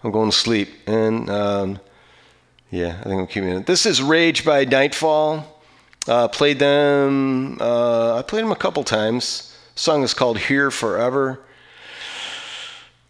I'm 0.03 0.11
going 0.11 0.29
to 0.29 0.35
sleep. 0.35 0.69
And 0.87 1.29
um, 1.29 1.79
yeah, 2.71 2.97
I 2.99 3.03
think 3.03 3.19
I'm 3.19 3.27
keeping 3.27 3.49
it. 3.49 3.65
This 3.65 3.85
is 3.85 4.01
Rage 4.01 4.45
by 4.45 4.65
Nightfall. 4.65 5.45
Uh, 6.07 6.27
played 6.29 6.59
them, 6.59 7.57
uh, 7.59 8.17
I 8.17 8.21
played 8.21 8.43
them 8.43 8.51
a 8.51 8.55
couple 8.55 8.83
times. 8.83 9.53
The 9.73 9.81
song 9.81 10.03
is 10.03 10.13
called 10.13 10.37
Here 10.37 10.71
Forever. 10.71 11.41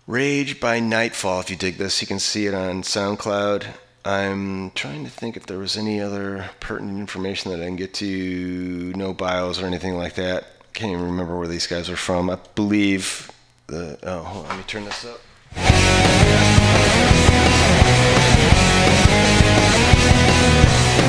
Rage 0.07 0.59
by 0.59 0.79
Nightfall. 0.79 1.41
If 1.41 1.49
you 1.49 1.55
dig 1.55 1.77
this, 1.77 2.01
you 2.01 2.07
can 2.07 2.19
see 2.19 2.47
it 2.47 2.53
on 2.53 2.81
SoundCloud. 2.81 3.67
I'm 4.05 4.71
trying 4.71 5.03
to 5.03 5.11
think 5.11 5.35
if 5.35 5.45
there 5.45 5.59
was 5.59 5.75
any 5.75 5.99
other 5.99 6.49
pertinent 6.61 6.97
information 6.97 7.51
that 7.51 7.61
I 7.61 7.65
can 7.65 7.75
get 7.75 7.93
to. 7.95 8.93
No 8.95 9.13
bios 9.13 9.61
or 9.61 9.65
anything 9.65 9.97
like 9.97 10.15
that. 10.15 10.45
Can't 10.73 10.93
even 10.93 11.05
remember 11.05 11.37
where 11.37 11.47
these 11.47 11.67
guys 11.67 11.89
are 11.89 11.97
from. 11.97 12.29
I 12.29 12.37
believe 12.55 13.29
the 13.67 13.99
oh, 14.03 14.19
on, 14.19 14.47
let 14.47 14.57
me 14.57 14.63
turn 14.63 14.85
this 14.85 15.05
up. 15.05 15.19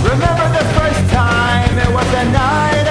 Remember 0.03 0.49
the 0.59 0.65
first 0.75 1.13
time 1.13 1.79
it 1.79 1.93
was 1.95 2.07
a 2.15 2.25
night 2.33 2.88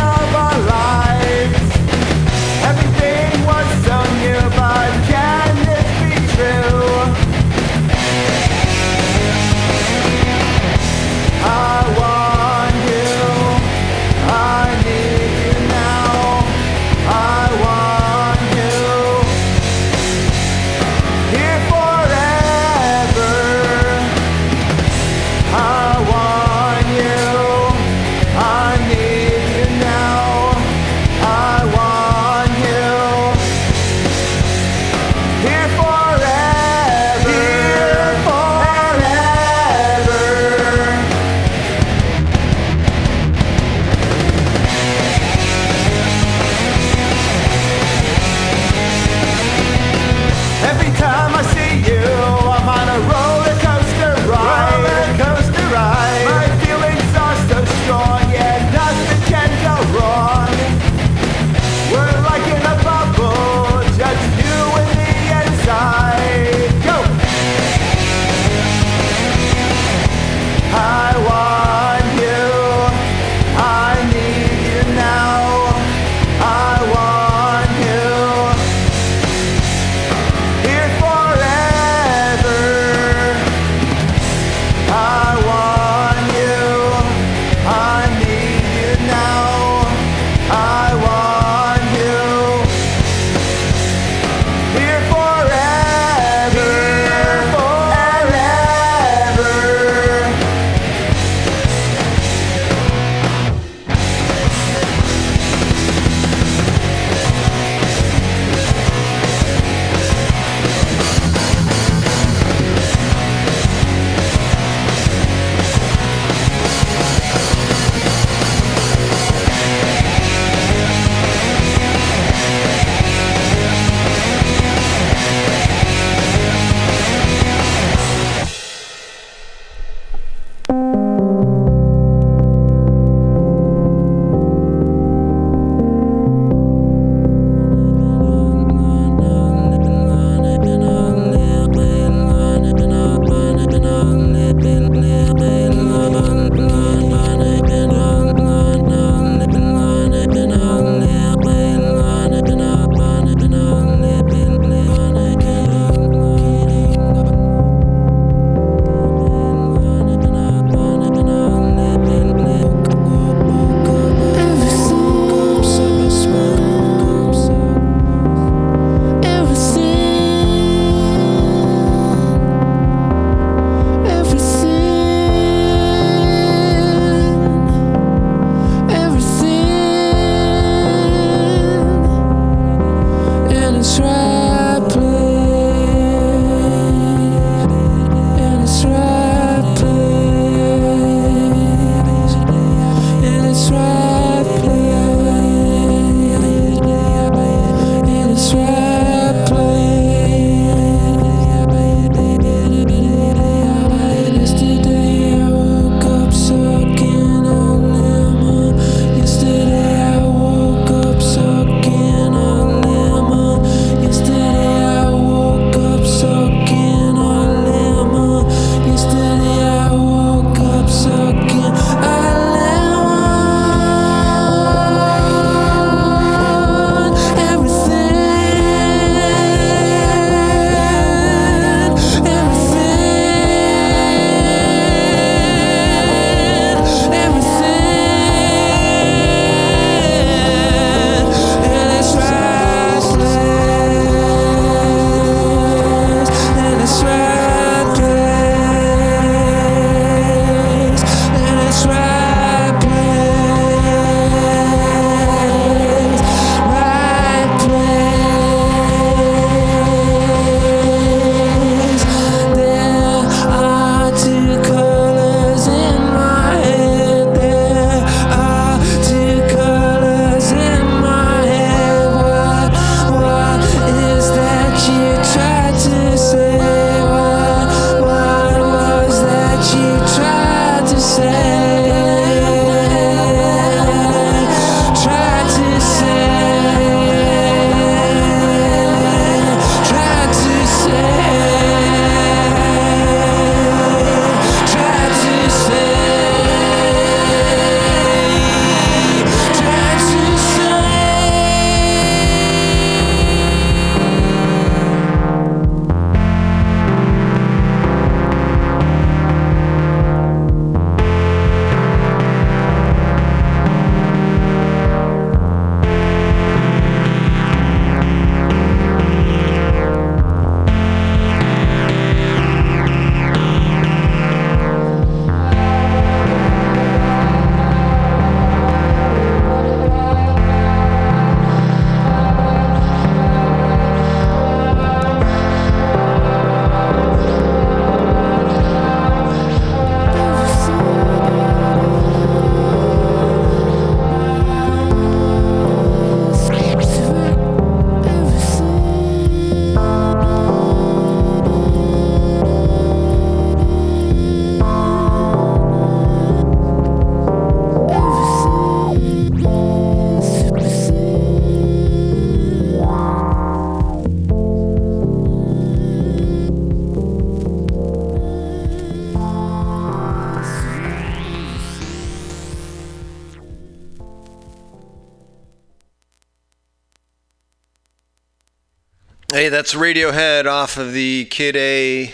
Hey, 379.48 379.52
that's 379.52 379.74
Radiohead 379.76 380.46
off 380.46 380.76
of 380.76 380.92
the 380.92 381.24
Kid 381.24 381.56
A 381.56 382.12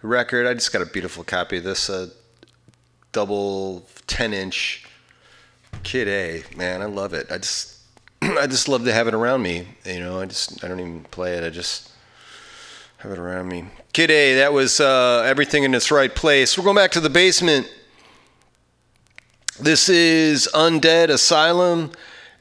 record. 0.00 0.46
I 0.46 0.54
just 0.54 0.72
got 0.72 0.80
a 0.80 0.86
beautiful 0.86 1.22
copy 1.22 1.58
of 1.58 1.64
this, 1.64 1.90
uh, 1.90 2.08
double 3.12 3.86
10 4.06 4.32
inch 4.32 4.86
Kid 5.82 6.08
A. 6.08 6.44
Man, 6.56 6.80
I 6.80 6.86
love 6.86 7.12
it. 7.12 7.30
I 7.30 7.36
just, 7.36 7.82
I 8.22 8.46
just 8.46 8.70
love 8.70 8.86
to 8.86 8.92
have 8.94 9.06
it 9.06 9.12
around 9.12 9.42
me. 9.42 9.68
You 9.84 10.00
know, 10.00 10.18
I 10.18 10.24
just, 10.24 10.64
I 10.64 10.68
don't 10.68 10.80
even 10.80 11.04
play 11.10 11.34
it. 11.34 11.44
I 11.44 11.50
just 11.50 11.90
have 12.96 13.12
it 13.12 13.18
around 13.18 13.48
me. 13.48 13.66
Kid 13.92 14.10
A, 14.10 14.36
that 14.36 14.54
was 14.54 14.80
uh, 14.80 15.24
everything 15.26 15.64
in 15.64 15.74
its 15.74 15.90
right 15.90 16.14
place. 16.14 16.56
We're 16.56 16.64
going 16.64 16.76
back 16.76 16.92
to 16.92 17.00
the 17.00 17.10
basement. 17.10 17.70
This 19.60 19.90
is 19.90 20.48
Undead 20.54 21.10
Asylum. 21.10 21.92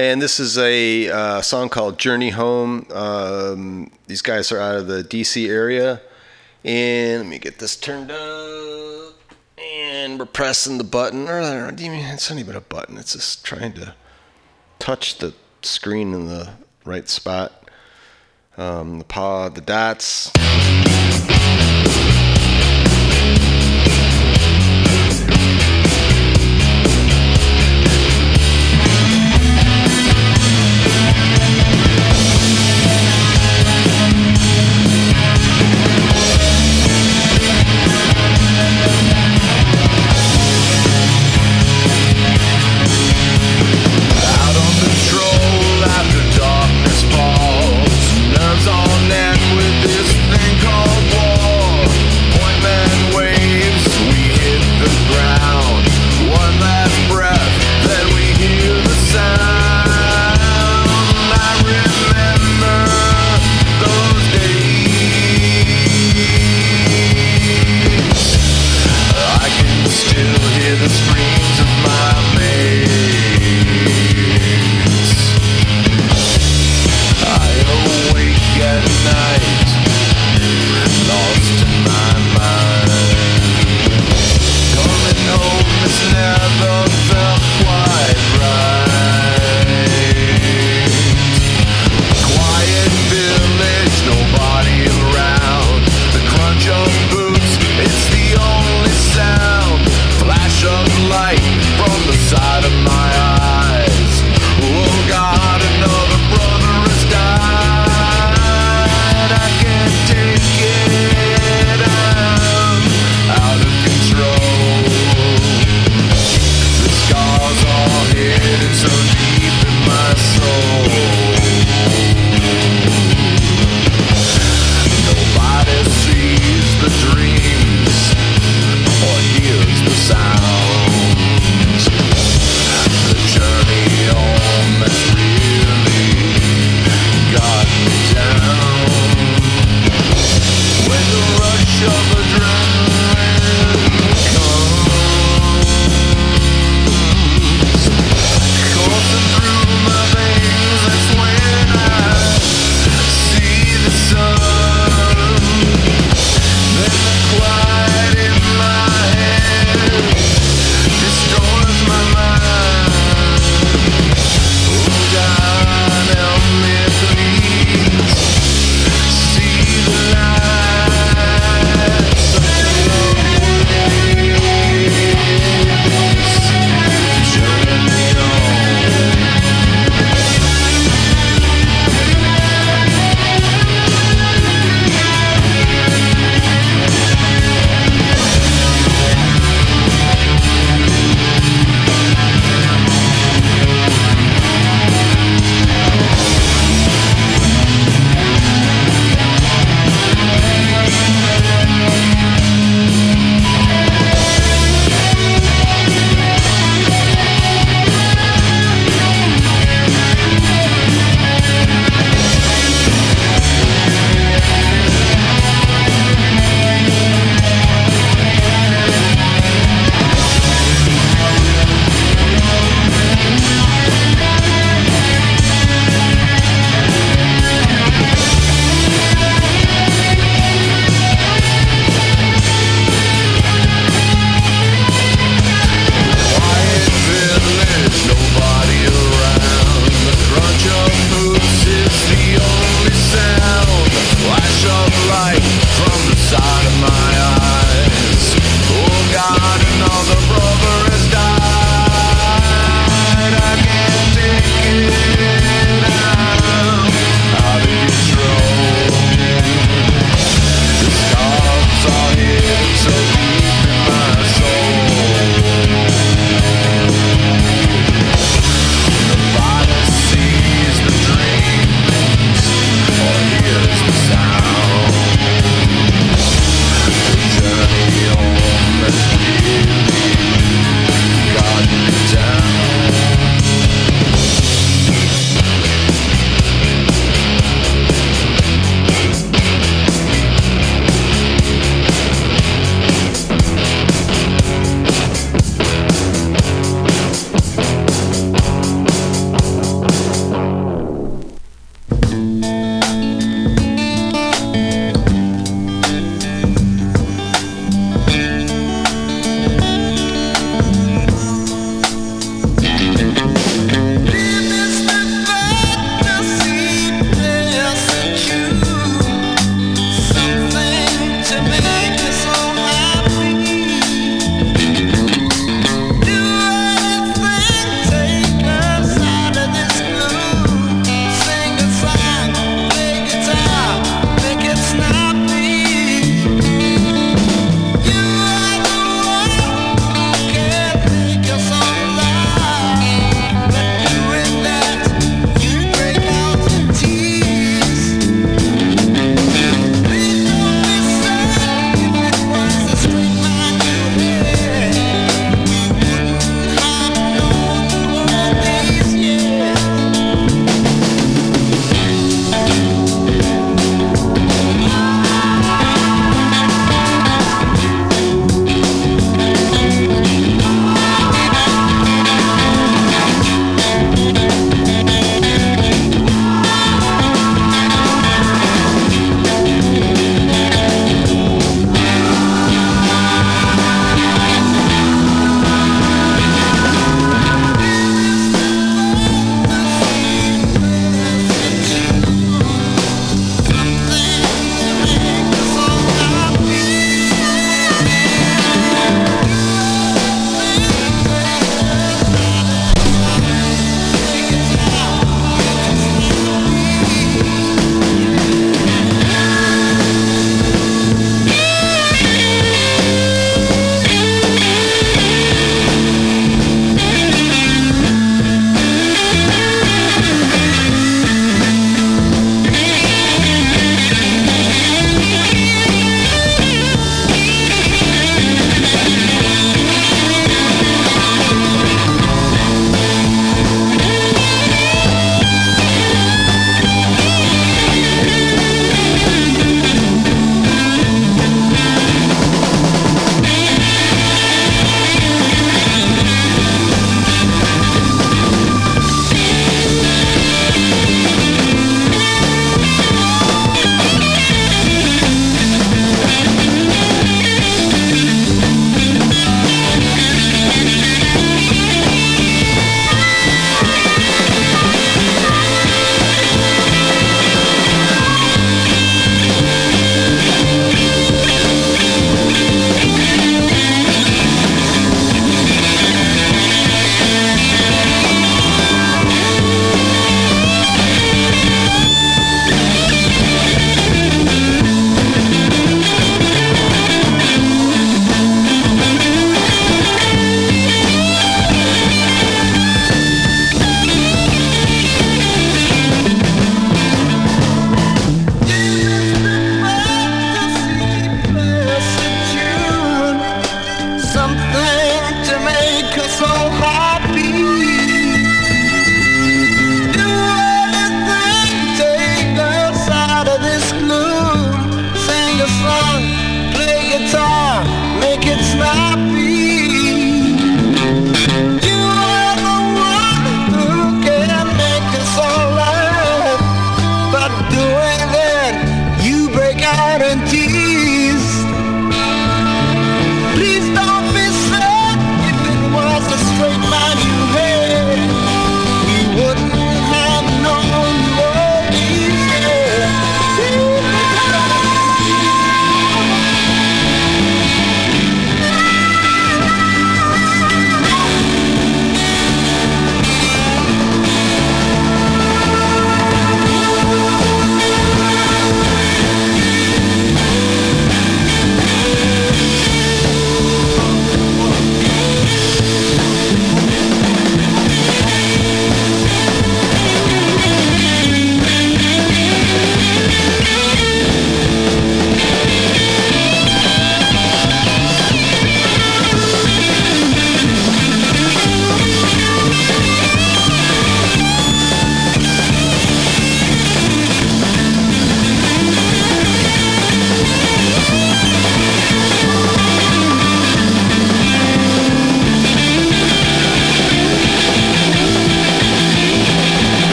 And 0.00 0.22
this 0.22 0.40
is 0.40 0.56
a 0.56 1.10
uh, 1.10 1.42
song 1.42 1.68
called 1.68 1.98
Journey 1.98 2.30
Home. 2.30 2.86
Um, 2.90 3.90
these 4.06 4.22
guys 4.22 4.50
are 4.50 4.58
out 4.58 4.76
of 4.76 4.86
the 4.86 5.04
DC 5.04 5.46
area. 5.46 6.00
And 6.64 7.24
let 7.24 7.28
me 7.28 7.38
get 7.38 7.58
this 7.58 7.76
turned 7.76 8.10
up. 8.10 9.14
And 9.62 10.18
we're 10.18 10.24
pressing 10.24 10.78
the 10.78 10.84
button. 10.84 11.28
Or, 11.28 11.38
I 11.40 11.52
don't 11.52 11.78
know, 11.78 11.90
it's 11.92 12.30
not 12.30 12.38
even 12.38 12.56
a 12.56 12.62
button, 12.62 12.96
it's 12.96 13.12
just 13.12 13.44
trying 13.44 13.74
to 13.74 13.94
touch 14.78 15.18
the 15.18 15.34
screen 15.60 16.14
in 16.14 16.28
the 16.28 16.54
right 16.86 17.06
spot. 17.06 17.68
Um, 18.56 19.00
the 19.00 19.04
paw, 19.04 19.50
the 19.50 19.60
dots. 19.60 20.32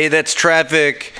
Hey, 0.00 0.08
that's 0.08 0.32
traffic. 0.32 1.12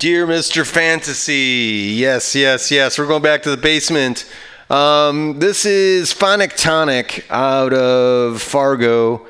Dear 0.00 0.26
Mr. 0.26 0.66
Fantasy. 0.66 1.92
Yes, 1.94 2.34
yes, 2.34 2.72
yes. 2.72 2.98
We're 2.98 3.06
going 3.06 3.22
back 3.22 3.44
to 3.44 3.50
the 3.52 3.56
basement. 3.56 4.28
Um, 4.68 5.38
this 5.38 5.64
is 5.64 6.12
Phonic 6.12 6.56
Tonic 6.56 7.24
out 7.30 7.72
of 7.72 8.42
Fargo. 8.42 9.28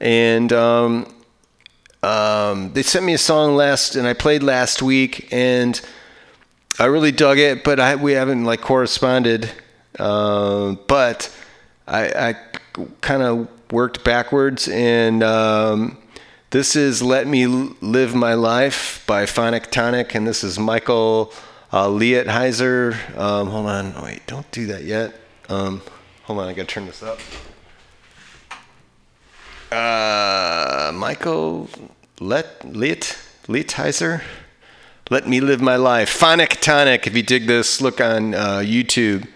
And 0.00 0.52
um, 0.52 1.14
um, 2.02 2.72
they 2.72 2.82
sent 2.82 3.04
me 3.04 3.14
a 3.14 3.18
song 3.18 3.54
last, 3.54 3.94
and 3.94 4.04
I 4.04 4.14
played 4.14 4.42
last 4.42 4.82
week, 4.82 5.28
and 5.30 5.80
I 6.80 6.86
really 6.86 7.12
dug 7.12 7.38
it, 7.38 7.62
but 7.62 7.78
I, 7.78 7.94
we 7.94 8.14
haven't 8.14 8.46
like 8.46 8.62
corresponded. 8.62 9.48
Uh, 9.96 10.72
but 10.88 11.32
I, 11.86 12.30
I 12.30 12.34
kind 13.00 13.22
of 13.22 13.48
worked 13.70 14.02
backwards, 14.02 14.66
and 14.66 15.22
um, 15.22 15.98
this 16.56 16.74
is 16.74 17.02
"Let 17.02 17.26
Me 17.26 17.46
Live 17.46 18.14
My 18.14 18.32
Life" 18.32 19.04
by 19.06 19.26
Phonic 19.26 19.70
Tonic, 19.70 20.14
and 20.14 20.26
this 20.26 20.42
is 20.42 20.58
Michael 20.58 21.30
uh, 21.70 21.86
Lietheiser. 21.88 22.94
Um, 23.14 23.48
hold 23.48 23.66
on, 23.66 24.02
wait, 24.02 24.26
don't 24.26 24.50
do 24.52 24.64
that 24.68 24.84
yet. 24.84 25.20
Um, 25.50 25.82
hold 26.22 26.38
on, 26.38 26.48
I 26.48 26.54
gotta 26.54 26.66
turn 26.66 26.86
this 26.86 27.02
up. 27.02 27.20
Uh, 29.70 30.92
Michael 30.94 31.68
Let 32.20 32.62
Liet 32.62 33.18
Lietheiser. 33.48 34.22
Let 35.10 35.28
me 35.28 35.40
live 35.40 35.60
my 35.60 35.76
life. 35.76 36.08
Phonic 36.08 36.62
Tonic. 36.62 37.06
If 37.06 37.14
you 37.14 37.22
dig 37.22 37.46
this, 37.46 37.82
look 37.82 38.00
on 38.00 38.32
uh, 38.32 38.60
YouTube. 38.60 39.28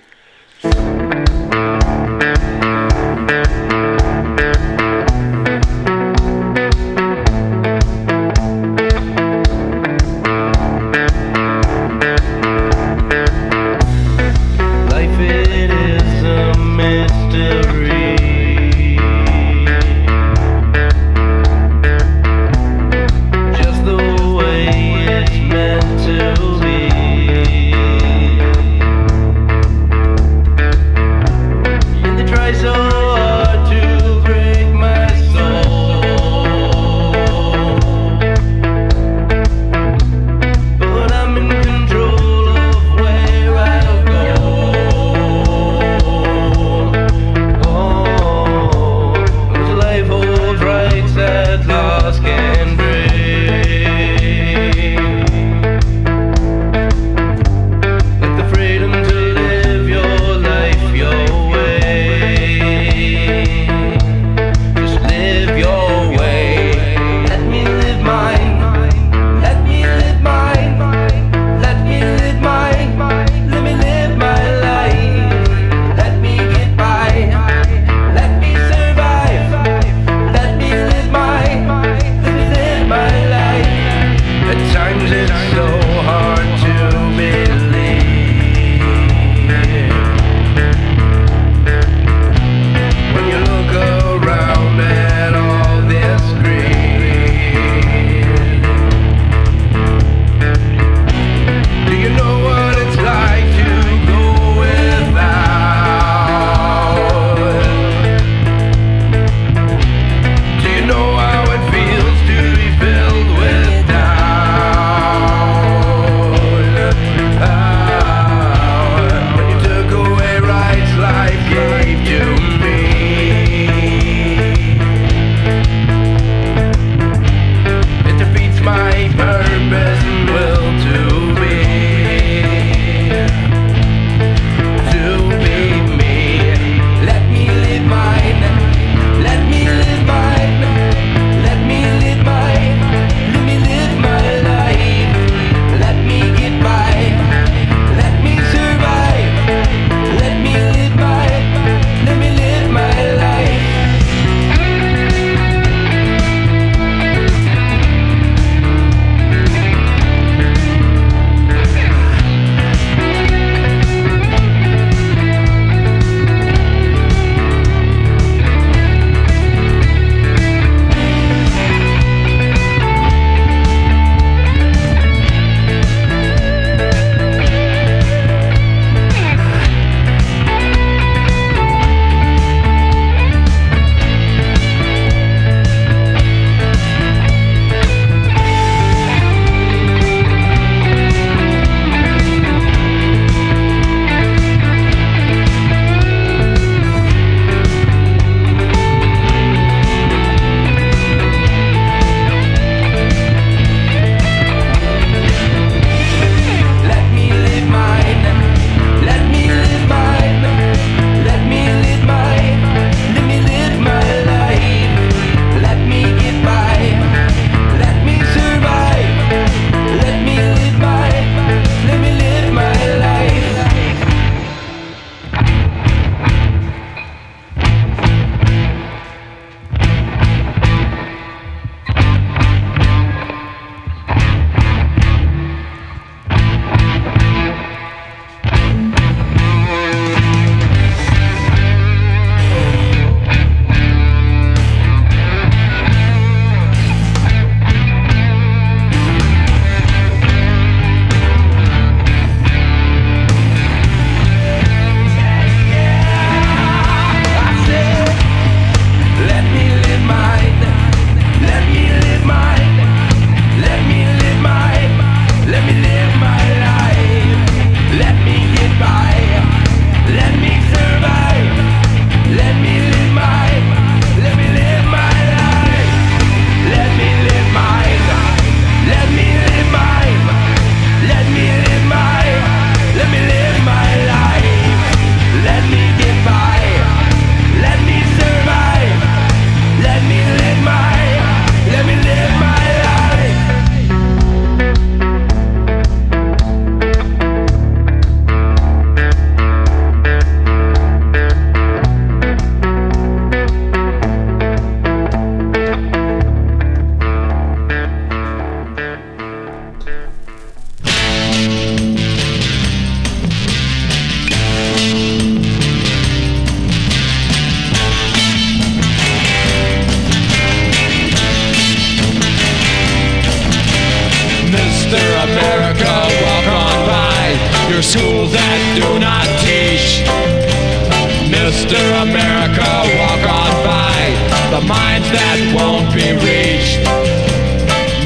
Mr. 331.71 332.03
America, 332.03 332.67
walk 332.99 333.23
on 333.31 333.55
by 333.63 334.03
the 334.51 334.61
minds 334.67 335.07
that 335.15 335.39
won't 335.55 335.87
be 335.95 336.11
reached. 336.19 336.83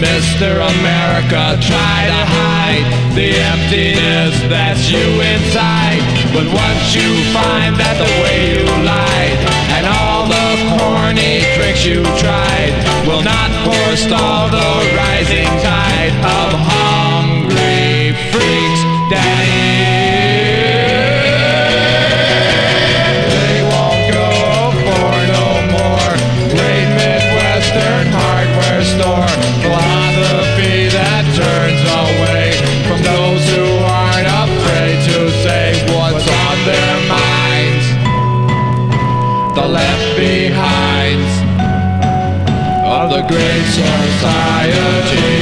Mr. 0.05 0.61
America, 0.61 1.57
try 1.65 1.99
to 2.05 2.21
hide 2.29 2.85
the 3.17 3.33
emptiness 3.33 4.37
that's 4.53 4.85
you 4.93 5.09
inside. 5.17 5.97
But 6.37 6.45
once 6.45 6.93
you 6.93 7.09
find 7.33 7.73
that 7.81 7.97
the 7.97 8.13
way 8.21 8.53
you 8.53 8.69
lied 8.85 9.41
and 9.81 9.89
all 9.89 10.29
the 10.29 10.49
corny 10.77 11.41
tricks 11.57 11.89
you 11.89 12.05
tried 12.21 12.77
will 13.09 13.25
not 13.25 13.49
forestall 13.65 14.53
the 14.53 14.71
rising 14.93 15.49
tide 15.65 16.13
of 16.21 16.53
hungry 16.69 18.13
freaks, 18.29 18.74
society. 43.77 45.34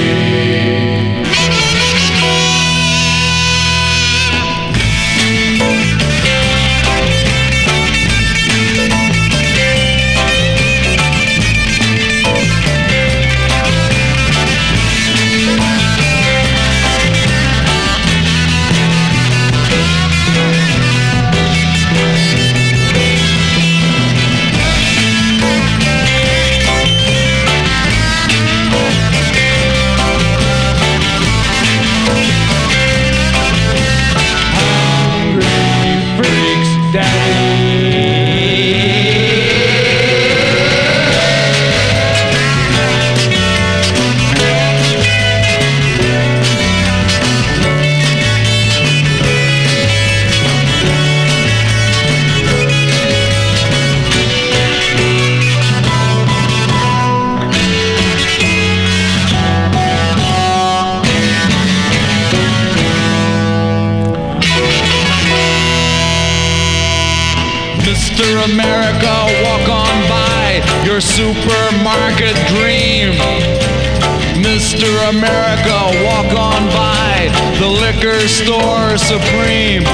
Liquor 78.33 78.45
store 78.45 78.99
supreme. 78.99 79.85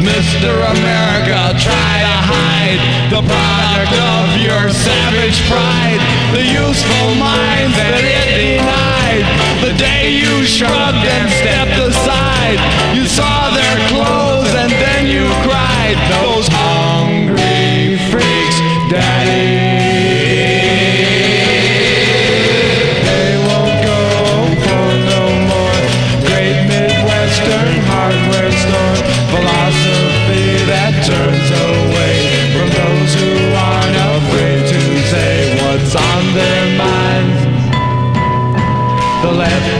Mr. 0.00 0.50
America, 0.50 1.54
try 1.60 1.94
to 2.00 2.16
hide 2.26 2.80
the 3.10 3.22
product 3.22 3.92
of 3.92 4.40
your 4.40 4.70
savage 4.70 5.38
pride, 5.46 6.00
the 6.32 6.42
useful 6.42 7.14
minds 7.20 7.76
that 7.76 8.00
it 8.00 8.26
denied. 8.34 9.24
The 9.60 9.76
day 9.76 10.10
you 10.10 10.44
shrugged 10.44 11.04
and 11.04 11.28
stepped 11.30 11.78
aside, 11.78 12.58
you 12.96 13.06
saw 13.06 13.50
their 13.52 13.76
clothes 13.88 14.54
and 14.54 14.72
then 14.72 15.06
you 15.06 15.28
cried. 15.44 15.98
Those 16.22 16.48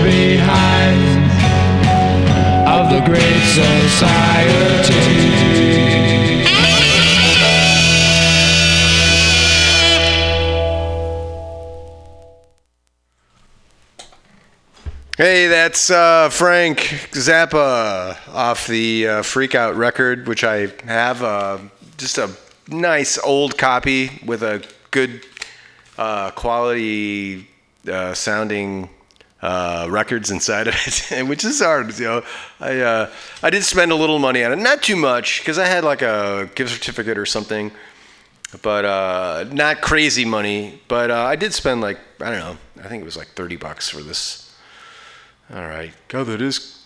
behind 0.03 1.21
of 2.69 2.91
the 2.91 3.01
great 3.05 3.43
society. 3.55 5.31
Hey, 15.17 15.49
that's 15.49 15.91
uh, 15.91 16.31
Frank 16.31 16.79
Zappa 17.13 18.17
off 18.29 18.67
the 18.67 19.07
uh, 19.07 19.23
Freak 19.23 19.55
Out 19.55 19.77
record, 19.77 20.27
which 20.27 20.45
I 20.45 20.73
have 20.87 21.23
uh, 21.23 21.59
just 21.99 22.17
a 22.17 22.31
nice 22.69 23.19
old 23.19 23.59
copy 23.59 24.23
with 24.25 24.43
a 24.43 24.65
good 24.91 25.27
uh, 25.99 26.31
quality 26.31 27.49
uh, 27.87 28.15
sounding 28.15 28.89
uh, 29.43 29.87
records 29.91 30.31
inside 30.31 30.69
of 30.69 30.75
it, 30.75 31.27
which 31.29 31.45
is 31.45 31.61
hard. 31.61 31.99
You 31.99 32.05
know, 32.05 32.25
I 32.61 32.81
uh, 32.81 33.11
I 33.43 33.51
did 33.51 33.65
spend 33.65 33.93
a 33.93 33.95
little 33.95 34.19
money 34.19 34.45
on 34.45 34.53
it, 34.53 34.57
not 34.57 34.83
too 34.83 34.97
much, 34.97 35.41
because 35.41 35.59
I 35.59 35.67
had 35.67 35.85
like 35.85 36.03
a 36.03 36.51
gift 36.55 36.73
certificate 36.73 37.17
or 37.17 37.27
something, 37.27 37.71
but 38.63 38.85
uh, 38.85 39.45
not 39.51 39.81
crazy 39.81 40.25
money. 40.25 40.81
But 40.89 41.11
uh, 41.11 41.25
I 41.25 41.37
did 41.37 41.55
spend 41.55 41.81
like 41.81 41.99
I 42.21 42.31
don't 42.31 42.41
know, 42.41 42.57
I 42.85 42.89
think 42.89 43.03
it 43.03 43.05
was 43.05 43.17
like 43.17 43.29
thirty 43.29 43.57
bucks 43.57 43.89
for 43.89 44.03
this. 44.03 44.55
All 45.53 45.63
right, 45.63 45.93
God, 46.09 46.27
that 46.27 46.41
is. 46.41 46.77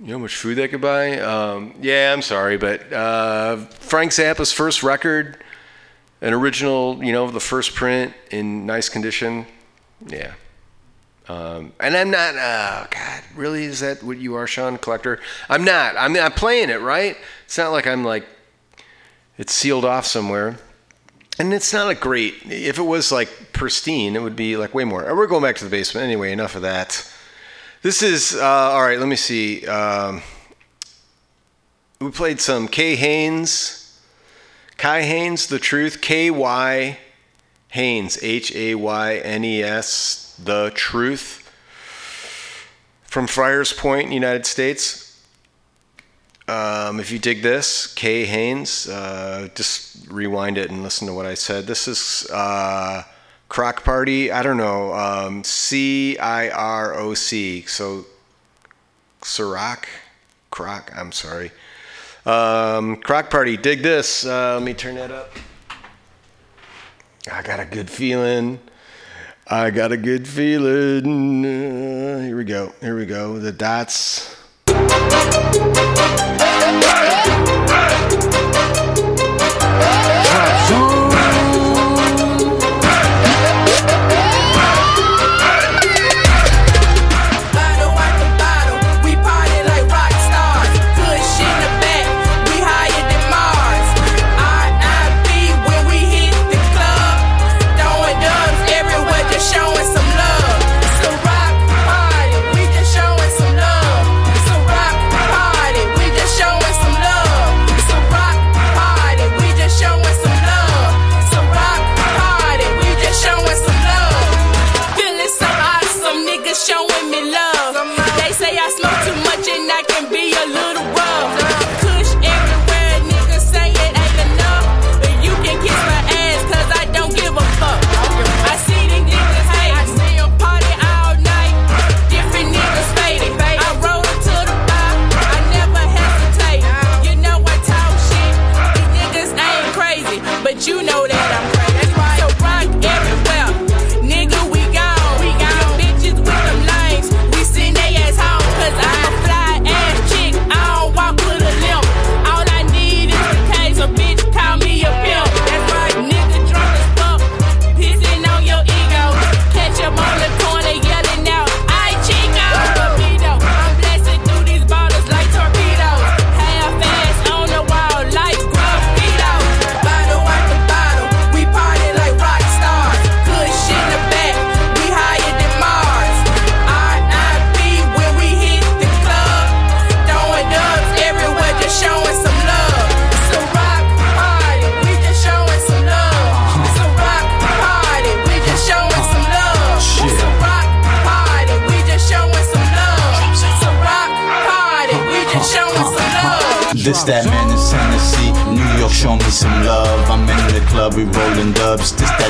You 0.00 0.08
know 0.08 0.14
how 0.14 0.22
much 0.22 0.34
food 0.34 0.56
they 0.56 0.66
could 0.66 0.80
buy? 0.80 1.20
Um, 1.20 1.72
yeah, 1.80 2.12
I'm 2.12 2.20
sorry, 2.20 2.56
but 2.56 2.92
uh, 2.92 3.58
Frank 3.58 4.10
Zappa's 4.10 4.52
first 4.52 4.82
record, 4.82 5.40
an 6.20 6.34
original, 6.34 7.02
you 7.02 7.12
know, 7.12 7.30
the 7.30 7.38
first 7.38 7.76
print 7.76 8.12
in 8.32 8.66
nice 8.66 8.88
condition. 8.88 9.46
Yeah, 10.04 10.32
Um, 11.28 11.72
and 11.80 11.96
I'm 11.96 12.10
not. 12.10 12.34
Oh 12.34 12.86
God, 12.90 13.22
really? 13.34 13.64
Is 13.64 13.80
that 13.80 14.02
what 14.02 14.18
you 14.18 14.34
are, 14.34 14.46
Sean 14.46 14.76
Collector? 14.78 15.20
I'm 15.48 15.64
not. 15.64 15.96
I 15.96 16.08
mean, 16.08 16.22
I'm 16.22 16.32
playing 16.32 16.70
it 16.70 16.80
right. 16.80 17.16
It's 17.46 17.56
not 17.56 17.72
like 17.72 17.86
I'm 17.86 18.04
like 18.04 18.26
it's 19.36 19.52
sealed 19.52 19.84
off 19.84 20.06
somewhere. 20.06 20.58
And 21.38 21.52
it's 21.52 21.72
not 21.72 21.90
a 21.90 21.94
great. 21.94 22.34
If 22.44 22.78
it 22.78 22.82
was 22.82 23.10
like 23.10 23.52
pristine, 23.52 24.14
it 24.14 24.22
would 24.22 24.36
be 24.36 24.56
like 24.56 24.74
way 24.74 24.84
more. 24.84 25.02
We're 25.14 25.26
going 25.26 25.42
back 25.42 25.56
to 25.56 25.64
the 25.64 25.70
basement 25.70 26.04
anyway. 26.04 26.30
Enough 26.30 26.54
of 26.54 26.62
that. 26.62 27.10
This 27.82 28.02
is 28.02 28.36
uh, 28.36 28.44
all 28.44 28.82
right. 28.82 28.98
Let 28.98 29.08
me 29.08 29.16
see. 29.16 29.66
Um, 29.66 30.22
we 32.00 32.10
played 32.10 32.40
some 32.40 32.68
K 32.68 32.94
Haynes, 32.94 33.98
Kai 34.76 35.02
Haynes, 35.02 35.48
The 35.48 35.58
Truth, 35.58 36.00
K 36.00 36.30
Y 36.30 36.98
Haynes, 37.68 38.18
H 38.22 38.54
A 38.54 38.76
Y 38.76 39.16
N 39.16 39.44
E 39.44 39.62
S, 39.62 40.23
The 40.42 40.72
Truth, 40.74 41.50
from 43.04 43.26
Friars 43.26 43.72
Point, 43.72 44.12
United 44.12 44.46
States. 44.46 45.22
Um, 46.46 47.00
if 47.00 47.10
you 47.10 47.18
dig 47.18 47.42
this, 47.42 47.86
Kay 47.94 48.26
Haynes, 48.26 48.88
uh, 48.88 49.48
just 49.54 50.06
rewind 50.10 50.58
it 50.58 50.70
and 50.70 50.82
listen 50.82 51.06
to 51.06 51.14
what 51.14 51.24
I 51.24 51.34
said. 51.34 51.66
This 51.66 51.88
is 51.88 52.28
uh, 52.30 53.04
Croc 53.48 53.84
Party. 53.84 54.30
I 54.30 54.42
don't 54.42 54.56
know. 54.56 54.92
Um, 54.92 55.44
C 55.44 56.18
I 56.18 56.50
R 56.50 56.94
O 56.94 57.14
C. 57.14 57.62
So, 57.62 58.04
Ciroc? 59.22 59.86
Croc. 60.50 60.92
I'm 60.94 61.12
sorry. 61.12 61.50
Um, 62.26 62.96
Croc 62.96 63.30
Party. 63.30 63.56
Dig 63.56 63.82
this. 63.82 64.26
Uh, 64.26 64.54
let 64.54 64.62
me 64.62 64.74
turn 64.74 64.96
that 64.96 65.10
up. 65.10 65.30
I 67.32 67.40
got 67.42 67.58
a 67.58 67.64
good 67.64 67.88
feeling. 67.88 68.58
I 69.46 69.70
got 69.70 69.92
a 69.92 69.98
good 69.98 70.26
feeling. 70.26 71.44
Uh, 71.44 72.20
here 72.20 72.36
we 72.36 72.44
go. 72.44 72.72
Here 72.80 72.96
we 72.96 73.04
go. 73.04 73.38
The 73.38 73.52
dots. 73.52 74.34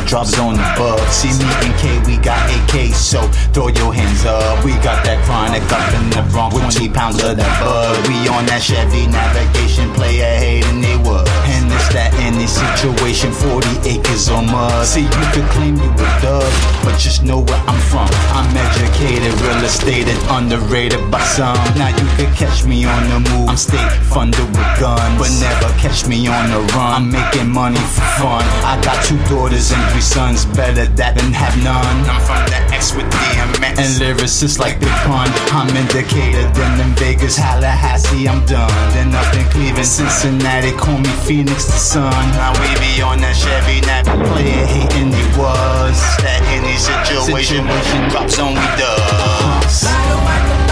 Drop 0.07 0.27
zone 0.27 0.55
above. 0.55 1.01
See 1.13 1.33
me 1.39 1.49
and 1.65 1.75
K, 1.81 1.99
we 2.07 2.17
got 2.19 2.39
AK, 2.51 2.95
so 2.95 3.23
throw 3.53 3.69
your 3.69 3.93
hands 3.93 4.25
up. 4.25 4.65
We 4.65 4.73
got 4.85 5.05
that 5.05 5.23
chronic 5.25 5.65
up 5.73 5.85
in 5.97 6.11
the 6.11 6.23
Bronx, 6.31 6.55
20 6.57 6.89
pounds 6.91 7.23
of 7.23 7.37
that 7.37 7.55
bug. 7.61 7.97
We 8.09 8.29
on 8.29 8.47
that 8.47 8.63
Chevy 8.63 9.07
navigation, 9.07 9.91
play 9.95 10.21
a 10.21 10.33
hate 10.37 10.65
and 10.67 10.83
they 10.83 10.97
would. 11.03 11.27
And 11.51 11.71
it's 11.73 11.89
that 11.93 12.13
any 12.21 12.47
situation, 12.47 13.33
40 13.33 13.89
acres 13.89 14.29
or 14.29 14.43
mud. 14.43 14.87
See, 14.87 15.05
you 15.05 15.27
could 15.33 15.49
claim 15.55 15.77
you 15.77 15.91
a 15.91 16.09
thug, 16.21 16.51
but 16.85 16.99
just 16.99 17.23
know 17.25 17.41
where 17.41 17.63
I'm 17.67 17.81
from. 17.89 18.09
I'm 18.37 18.51
educated, 18.55 19.33
real 19.41 19.63
estate 19.65 20.09
and 20.09 20.21
underrated 20.31 21.11
by 21.11 21.23
some. 21.25 21.57
Now 21.79 21.91
you 21.95 22.07
could 22.17 22.33
catch 22.37 22.65
me 22.65 22.85
on 22.85 23.03
the 23.09 23.19
move. 23.31 23.49
I'm 23.49 23.57
state 23.57 23.91
funded 24.11 24.47
with 24.49 24.73
guns, 24.81 25.17
but 25.19 25.31
never 25.41 25.71
catch 25.79 26.07
me 26.07 26.27
on 26.29 26.51
the 26.51 26.61
run. 26.75 26.93
I'm 26.95 27.07
making 27.11 27.49
money 27.49 27.81
for 27.95 28.07
fun. 28.21 28.45
I 28.67 28.81
got 28.83 28.99
two 29.05 29.19
daughters 29.31 29.73
and 29.73 29.83
three 29.95 30.03
sons, 30.03 30.45
better 30.59 30.87
that 30.99 31.15
than 31.15 31.31
have 31.33 31.55
none. 31.63 31.99
I'm 32.11 32.19
from 32.27 32.43
the 32.51 32.59
X 32.75 32.95
with 32.99 33.07
DMX 33.07 33.79
and 33.79 33.93
lyricists 34.03 34.59
like 34.59 34.81
Big 34.81 34.91
Pun. 35.07 35.31
I'm 35.55 35.71
in 35.71 35.87
Decatur, 35.87 36.51
then 36.51 36.75
in 36.83 36.91
Vegas, 36.99 37.37
Tallahassee, 37.37 38.27
I'm 38.27 38.45
done. 38.47 38.75
Then 38.91 39.15
up 39.15 39.31
in 39.39 39.47
Cleveland, 39.55 39.87
Cincinnati, 39.87 40.73
call 40.73 40.99
me 40.99 41.13
Phoenix 41.23 41.67
the 41.67 41.79
Sun. 41.79 42.11
Now 42.35 42.53
we 42.59 42.75
be 42.83 43.03
on 43.03 43.21
that 43.23 43.39
Chevy, 43.39 43.87
now 43.87 44.03
player 44.35 44.67
hating 44.67 45.15
he 45.15 45.27
was. 45.39 45.97
That 46.27 46.43
any 46.51 46.75
situation, 46.75 47.63
drops 48.11 48.39
on 48.43 48.59
we 48.59 48.67
dubs. 48.75 50.64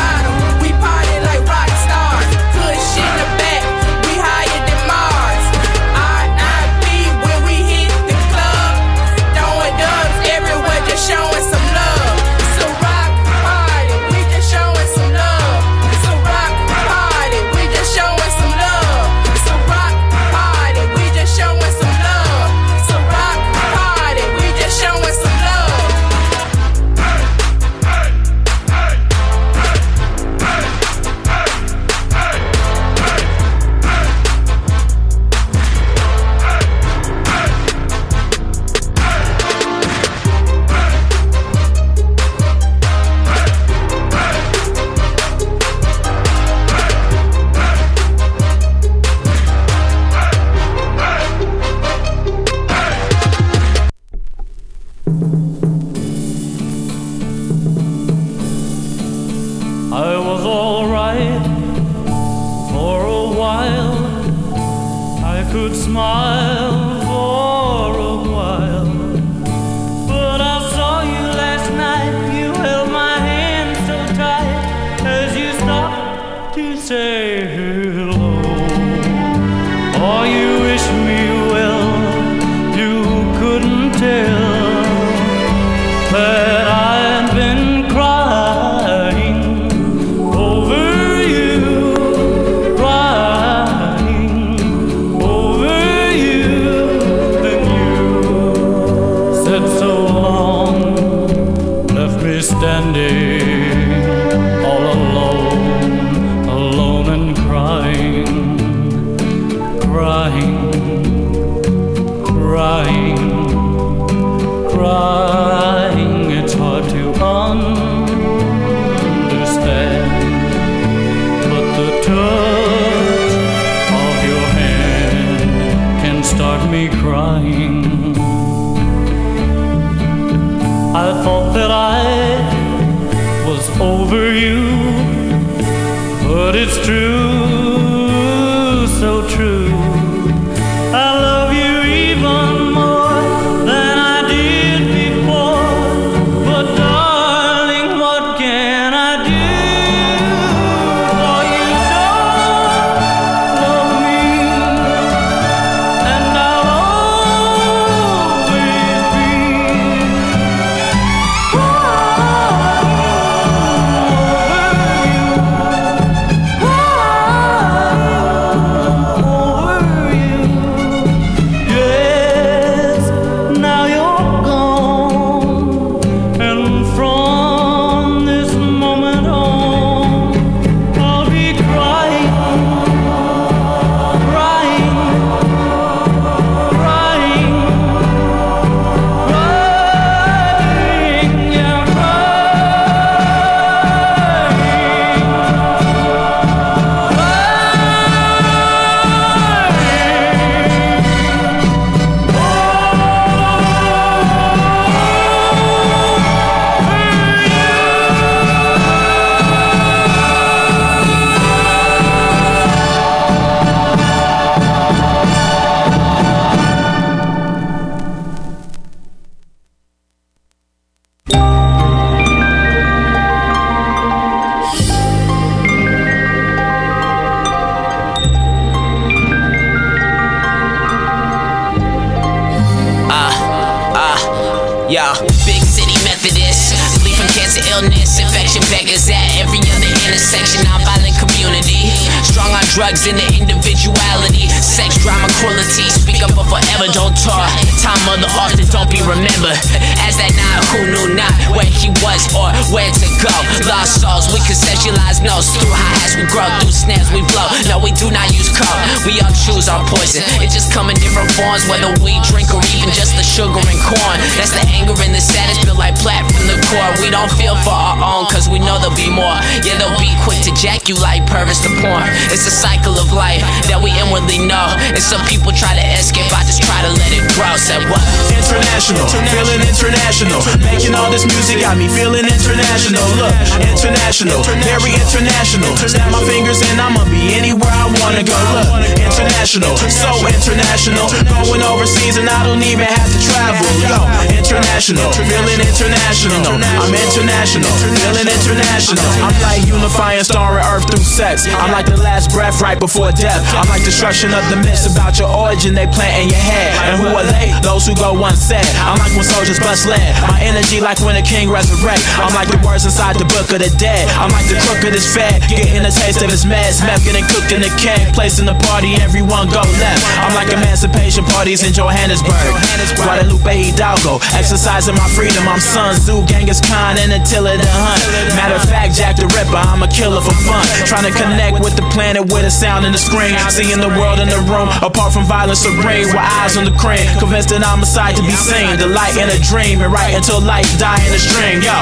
Perverts 271.53 271.61
to 271.63 271.83
porn. 271.83 272.02
It's 272.31 272.47
a 272.47 272.55
cycle 272.55 272.95
of 273.01 273.11
life 273.11 273.43
that 273.67 273.81
we 273.81 273.91
inwardly 273.97 274.39
know. 274.39 274.71
And 274.93 275.03
some 275.03 275.25
people 275.27 275.51
try 275.51 275.75
to 275.75 275.85
escape, 275.99 276.31
I 276.31 276.45
just 276.47 276.63
try 276.63 276.79
to 276.85 276.93
let 276.93 277.11
it 277.11 277.25
grow. 277.35 277.57
Said 277.57 277.83
what? 277.89 278.03
International, 278.31 279.09
feeling 279.33 279.63
international. 279.65 280.39
Making 280.63 280.95
all 280.95 281.11
this 281.11 281.27
music 281.27 281.65
got 281.65 281.75
me 281.81 281.89
feeling 281.89 282.29
international. 282.29 283.03
Look, 283.19 283.35
international, 283.65 284.45
very 284.63 284.93
international. 284.95 285.73
Snap 285.83 286.13
my 286.13 286.23
fingers 286.29 286.61
and 286.63 286.79
I'ma 286.79 287.09
be 287.09 287.35
anywhere 287.35 287.73
I 287.73 287.89
wanna 287.99 288.23
go. 288.23 288.37
Look, 288.55 288.69
international, 289.01 289.75
so 289.89 290.11
international. 290.29 291.09
Going 291.49 291.65
overseas 291.65 292.21
and 292.21 292.29
I 292.29 292.45
don't 292.45 292.63
even 292.63 292.87
have 292.87 293.09
to 293.09 293.19
travel. 293.25 293.65
Yo, 293.81 293.99
international, 294.37 295.11
feeling 295.17 295.61
international. 295.65 296.45
I'm 296.53 296.93
international, 296.93 297.73
feeling 297.97 298.29
international. 298.29 299.07
I'm 299.25 299.35
like 299.41 299.65
unifying 299.65 300.25
star 300.25 300.59
and 300.59 300.67
earth 300.69 300.87
through 300.91 301.05
sex. 301.05 301.47
I'm 301.49 301.73
like 301.73 301.87
the 301.87 301.97
last 301.97 302.12
breath 302.29 302.61
right 302.61 302.77
before 302.77 303.09
death. 303.13 303.41
I'm 303.57 303.65
like 303.73 303.85
destruction 303.85 304.37
of 304.37 304.45
the 304.53 304.61
myths 304.61 304.85
about 304.85 305.17
your 305.17 305.33
origin 305.33 305.73
they 305.73 305.89
plant 305.89 306.13
in 306.21 306.29
your 306.29 306.45
head. 306.45 306.77
And 306.85 307.01
who 307.01 307.09
are 307.17 307.25
they? 307.25 307.57
Those 307.65 307.89
who 307.89 307.97
go 307.97 308.13
unsaid. 308.13 308.69
I'm 308.85 309.01
like 309.01 309.17
when 309.17 309.25
soldiers 309.25 309.59
bust 309.59 309.89
lead. 309.89 310.13
My 310.29 310.37
energy 310.45 310.81
like 310.81 311.01
when 311.01 311.17
a 311.17 311.25
king 311.25 311.49
resurrect. 311.49 312.05
I'm 312.21 312.35
like 312.37 312.53
the 312.53 312.61
words 312.61 312.85
inside 312.85 313.17
the 313.17 313.25
book 313.25 313.49
of 313.49 313.65
the 313.65 313.73
dead. 313.81 314.13
I'm 314.21 314.29
like 314.29 314.45
the 314.45 314.61
crook 314.69 314.85
of 314.85 314.93
this 314.93 315.09
fed, 315.09 315.41
getting 315.49 315.81
a 315.89 315.93
taste 315.93 316.21
of 316.21 316.29
his 316.29 316.45
meds. 316.45 316.85
Meth 316.85 317.01
getting 317.01 317.25
cooked 317.33 317.53
in 317.53 317.65
the 317.65 317.73
keg, 317.81 318.13
placing 318.13 318.45
the 318.45 318.57
party, 318.69 318.93
everyone 319.01 319.49
go 319.49 319.65
left. 319.81 320.05
I'm 320.21 320.37
like 320.37 320.53
emancipation 320.53 321.25
parties 321.25 321.65
in 321.65 321.73
Johannesburg. 321.73 322.53
Guadalupe 323.01 323.73
Hidalgo, 323.73 324.21
exercising 324.37 324.95
my 325.01 325.09
freedom. 325.17 325.49
I'm 325.49 325.61
Sun 325.61 325.97
Tzu, 325.97 326.25
Genghis 326.29 326.61
Khan, 326.61 327.01
and 327.01 327.13
Attila 327.13 327.57
the 327.57 327.69
Hunt. 327.73 328.03
Matter 328.37 328.61
of 328.61 328.67
fact, 328.69 328.95
Jack 328.95 329.17
the 329.17 329.27
Ripper, 329.33 329.57
I'm 329.57 329.83
a 329.83 329.89
killer 329.89 330.21
for 330.21 330.35
fun. 330.45 330.65
Trying 330.85 331.09
to 331.09 331.15
connect 331.15 331.61
with 331.63 331.75
the 331.77 331.87
planet 331.93 332.25
with 332.33 332.45
a 332.49 332.51
sound 332.51 332.85
in 332.89 332.93
the 332.93 332.99
screen. 332.99 333.37
Seeing 333.53 333.81
the 333.81 333.93
world 334.01 334.19
in 334.19 334.29
the 334.29 334.41
room, 334.49 334.69
apart 334.81 335.13
from 335.13 335.25
violence 335.29 335.61
serene, 335.63 336.09
with 336.09 336.17
eyes 336.17 336.57
on 336.57 336.65
the 336.65 336.75
crane. 336.81 337.05
Convinced 337.21 337.53
that 337.53 337.63
I'm 337.63 337.85
a 337.85 337.89
sight 337.89 338.17
to 338.17 338.25
be 338.25 338.33
seen. 338.33 338.81
The 338.81 338.89
light 338.89 339.15
in 339.21 339.29
a 339.29 339.39
dream, 339.39 339.85
and 339.85 339.93
right 339.93 340.17
until 340.17 340.41
life 340.41 340.67
die 340.81 340.99
in 341.05 341.13
a 341.13 341.21
string. 341.21 341.61
Yo, 341.61 341.77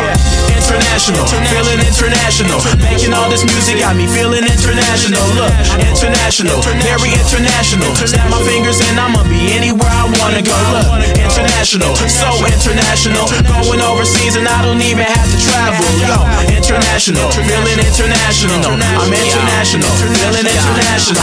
international, 0.58 1.24
feeling 1.48 1.80
international. 1.80 2.58
Making 2.82 3.14
all 3.14 3.30
this 3.30 3.46
music 3.46 3.80
got 3.80 3.94
me 3.94 4.10
feeling 4.10 4.42
international. 4.42 5.22
Look, 5.38 5.54
international, 5.78 6.58
very 6.82 7.14
international. 7.14 7.94
Snap 8.02 8.26
my 8.28 8.42
fingers 8.42 8.82
and 8.82 8.98
I'ma 8.98 9.22
be 9.30 9.54
anywhere 9.54 9.88
I 9.88 10.10
wanna 10.18 10.42
go. 10.42 10.58
Look, 10.74 10.86
international, 11.14 11.94
so 12.10 12.28
international. 12.42 13.30
Going 13.62 13.80
overseas 13.80 14.34
and 14.34 14.46
I 14.50 14.58
don't 14.66 14.82
even 14.82 15.06
have 15.06 15.28
to 15.30 15.38
travel. 15.38 15.86
Yo, 16.02 16.18
international, 16.50 17.30
feeling 17.46 17.78
international. 17.78 18.58
I'm 18.80 19.12
international, 19.12 19.90
international. 20.00 21.20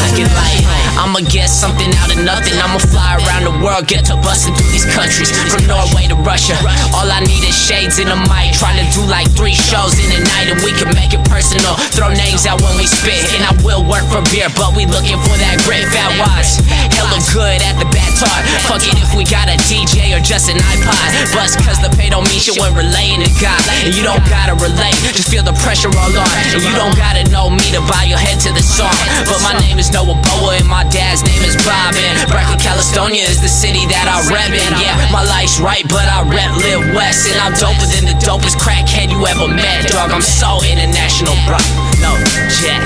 I'ma 0.98 1.22
get 1.30 1.50
something 1.50 1.90
out 1.98 2.10
of 2.14 2.20
nothing. 2.22 2.54
I'ma 2.58 2.80
fly 2.80 3.18
around 3.22 3.46
the 3.46 3.56
world, 3.64 3.88
get 3.88 4.06
to 4.10 4.16
busting 4.22 4.54
through 4.56 4.72
these 4.74 4.86
countries. 4.86 5.32
From 5.50 5.66
Norway 5.66 6.10
to 6.10 6.18
Russia. 6.22 6.58
All 6.94 7.10
I 7.10 7.22
need 7.26 7.46
is 7.46 7.58
shades 7.58 7.98
and 8.00 8.10
a 8.10 8.18
mic. 8.30 8.54
Trying 8.58 8.82
to 8.82 8.88
do 8.94 9.02
like 9.06 9.30
three 9.34 9.56
shows 9.56 9.98
in 9.98 10.10
a 10.14 10.20
night 10.36 10.50
and 10.50 10.60
we 10.62 10.74
can 10.74 10.90
make 10.94 11.14
it 11.14 11.24
personal. 11.30 11.78
Throw 11.94 12.10
names 12.14 12.46
out 12.46 12.62
when 12.62 12.78
we 12.78 12.86
spit. 12.86 13.22
And 13.38 13.46
I 13.46 13.54
will 13.64 13.86
work 13.86 14.06
for 14.10 14.22
beer, 14.34 14.50
but 14.58 14.76
we 14.76 14.86
looking 14.86 15.18
for 15.26 15.36
that 15.38 15.62
great 15.66 15.86
fat 15.90 16.14
wise. 16.18 16.62
Hella 16.94 17.22
good 17.34 17.62
at 17.62 17.78
the 17.78 17.88
talk. 18.18 18.42
Fuck 18.66 18.82
it 18.90 18.98
if 18.98 19.14
we 19.14 19.24
got 19.24 19.46
a 19.46 19.58
DJ 19.70 20.18
or 20.18 20.22
just 20.22 20.50
an 20.50 20.58
iPod. 20.58 21.10
Bust 21.34 21.62
cause 21.62 21.78
the 21.78 21.94
pay 21.94 22.10
don't 22.10 22.26
mean 22.28 22.42
shit 22.42 22.58
when 22.58 22.74
relaying 22.74 23.22
to 23.22 23.30
God. 23.38 23.62
And 23.86 23.94
you 23.94 24.02
don't 24.02 24.24
gotta 24.26 24.58
relate, 24.58 24.98
just 25.14 25.30
feel 25.30 25.46
the 25.46 25.54
pressure 25.62 25.94
all 25.94 26.10
on. 26.10 26.30
And 26.54 26.62
you 26.66 26.74
don't 26.74 26.98
gotta 26.98 27.30
know 27.30 27.50
me 27.50 27.66
to 27.78 27.82
bow 27.86 28.04
your 28.10 28.18
head 28.18 28.42
to 28.46 28.50
the 28.50 28.66
song. 28.68 28.92
But 29.24 29.40
my 29.40 29.56
name 29.64 29.80
is 29.80 29.90
Noah 29.96 30.20
Boa 30.20 30.60
and 30.60 30.68
my 30.68 30.84
dad's 30.92 31.24
name 31.24 31.42
is 31.48 31.56
Bob. 31.64 31.96
And 31.96 32.28
Berkeley, 32.28 32.60
California 32.60 33.24
is 33.24 33.40
the 33.40 33.50
city 33.50 33.88
that 33.88 34.06
I 34.12 34.20
rep 34.28 34.52
in. 34.52 34.72
Yeah, 34.76 35.00
my 35.10 35.24
life's 35.24 35.58
right, 35.64 35.88
but 35.88 36.04
I 36.04 36.28
rep 36.28 36.52
live 36.60 36.84
west. 36.92 37.32
And 37.32 37.40
I'm 37.40 37.56
doper 37.56 37.88
than 37.88 38.04
the 38.04 38.18
dopest 38.20 38.60
crackhead 38.60 39.10
you 39.10 39.24
ever 39.26 39.48
met, 39.48 39.88
dog. 39.88 40.12
I'm 40.12 40.22
so 40.22 40.60
international, 40.68 41.34
bro. 41.48 41.58
No, 42.04 42.14
jet. 42.62 42.84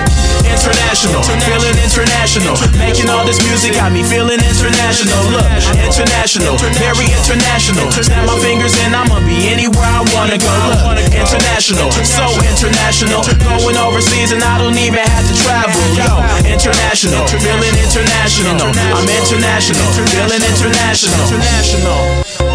International, 0.47 1.23
feeling 1.43 1.75
international. 1.81 2.55
Making 2.77 3.09
all 3.09 3.25
this 3.25 3.41
music 3.43 3.75
got 3.75 3.91
me 3.91 4.03
feeling 4.03 4.39
international. 4.39 5.19
Look, 5.33 5.47
international, 5.79 6.55
very 6.79 7.07
international. 7.11 7.91
Snap 7.91 8.27
my 8.27 8.37
fingers 8.39 8.75
and 8.85 8.95
I'ma 8.95 9.19
be 9.25 9.49
anywhere 9.49 9.83
I 9.83 10.03
wanna 10.15 10.37
go. 10.37 10.51
Look, 10.71 11.11
international, 11.11 11.91
so 12.03 12.25
international. 12.43 13.23
Going 13.59 13.77
overseas 13.77 14.31
and 14.31 14.43
I 14.43 14.57
don't 14.59 14.77
even 14.77 15.03
have 15.03 15.25
to 15.27 15.35
travel. 15.43 15.70
Yo, 15.95 16.07
international, 16.45 17.27
feeling 17.27 17.75
international. 17.79 18.59
I'm 18.59 19.07
international, 19.07 19.87
feeling 20.11 20.43
international. 20.43 21.15
International. 21.27 22.50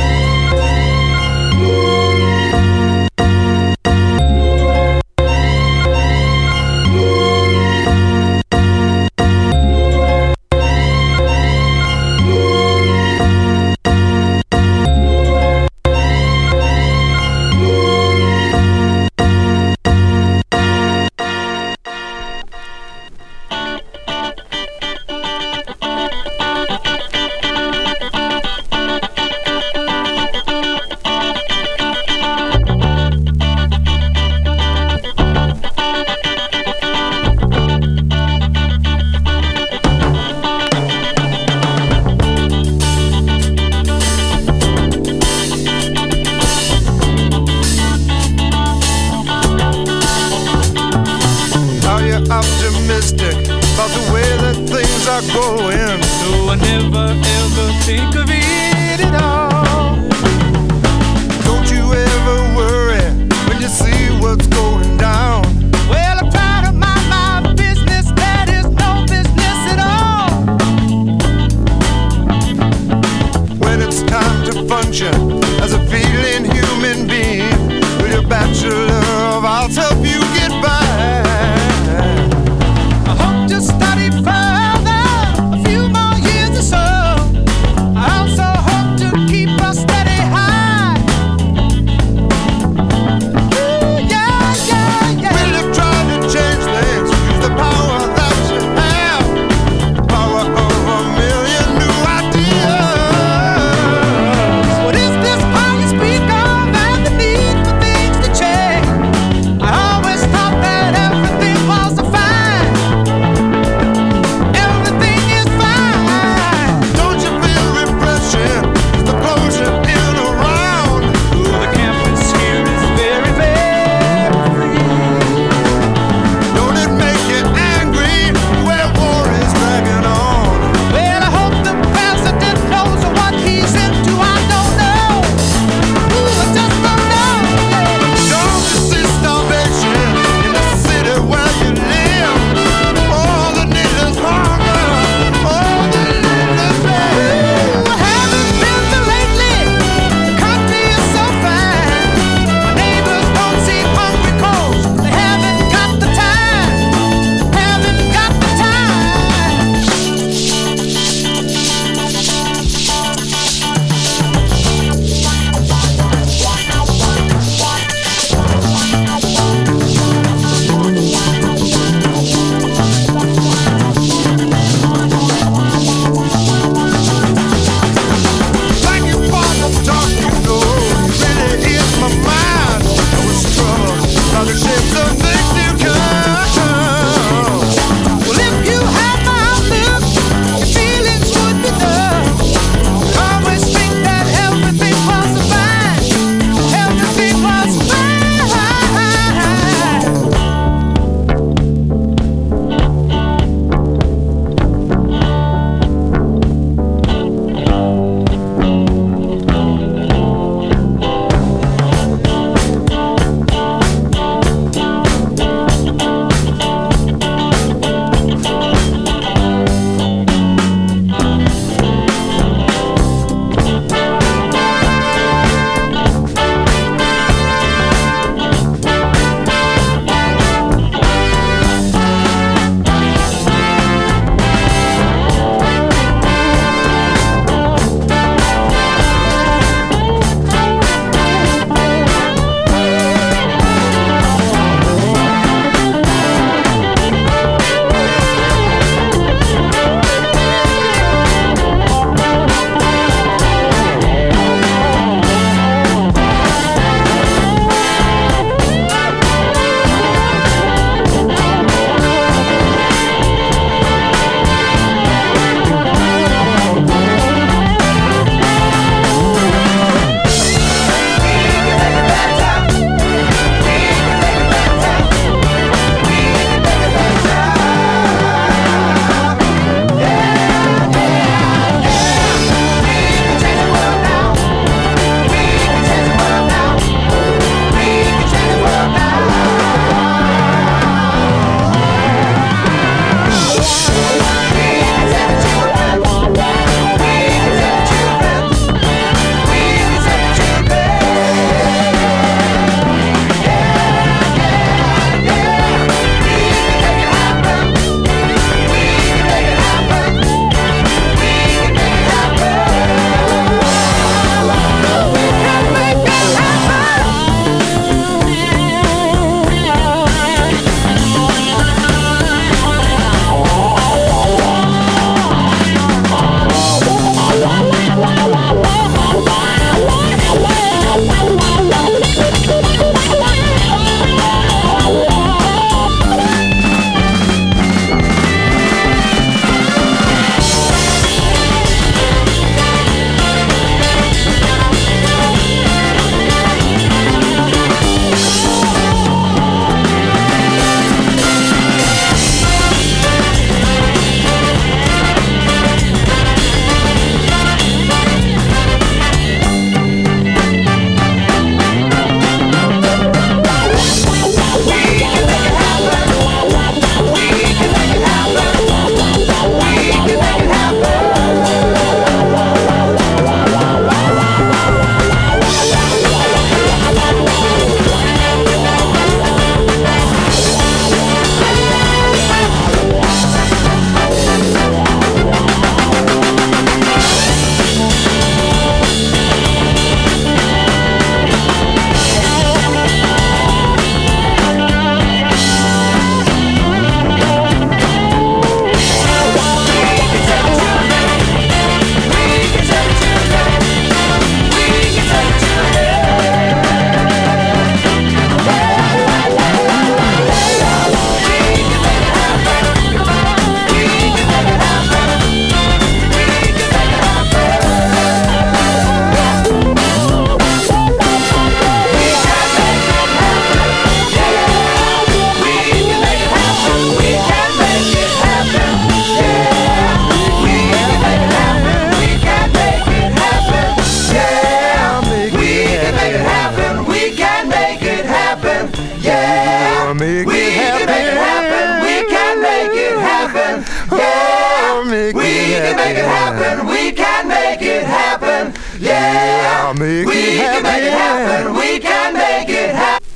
Yeah, 448.78 449.72
make 449.78 450.06
we 450.06 450.14
it 450.14 450.36
can 450.36 450.62
make 450.62 450.82
it 450.82 450.92
happen. 450.92 451.26
happen. 451.26 451.54
We 451.54 451.78
can 451.80 452.14
make 452.14 452.48
it 452.48 452.74
happen. 452.74 453.06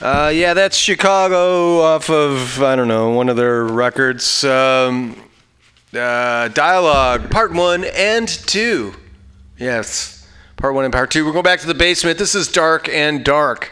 Uh, 0.00 0.32
yeah, 0.34 0.54
that's 0.54 0.76
Chicago 0.76 1.80
off 1.80 2.10
of 2.10 2.62
I 2.62 2.74
don't 2.74 2.88
know 2.88 3.10
one 3.10 3.28
of 3.28 3.36
their 3.36 3.64
records. 3.64 4.42
Um, 4.44 5.16
uh, 5.94 6.48
dialogue 6.48 7.30
part 7.30 7.52
one 7.52 7.84
and 7.84 8.26
two. 8.26 8.94
Yes, 9.58 10.26
part 10.56 10.74
one 10.74 10.84
and 10.84 10.92
part 10.92 11.10
two. 11.10 11.24
We're 11.24 11.32
going 11.32 11.44
back 11.44 11.60
to 11.60 11.66
the 11.66 11.74
basement. 11.74 12.18
This 12.18 12.34
is 12.34 12.48
Dark 12.48 12.88
and 12.88 13.24
Dark 13.24 13.70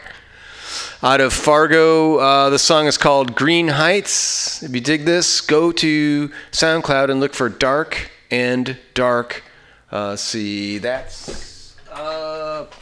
out 1.03 1.19
of 1.19 1.33
Fargo. 1.33 2.17
Uh, 2.17 2.49
the 2.49 2.59
song 2.59 2.85
is 2.85 2.97
called 2.97 3.35
Green 3.35 3.67
Heights. 3.69 4.61
If 4.61 4.73
you 4.73 4.81
dig 4.81 5.03
this, 5.05 5.41
go 5.41 5.71
to 5.73 6.31
SoundCloud 6.51 7.09
and 7.09 7.19
look 7.19 7.33
for 7.33 7.49
Dark 7.49 8.11
and 8.31 8.77
Dark. 8.93 9.43
Uh, 9.91 10.15
see, 10.15 10.77
that's 10.77 11.75
up. 11.91 12.73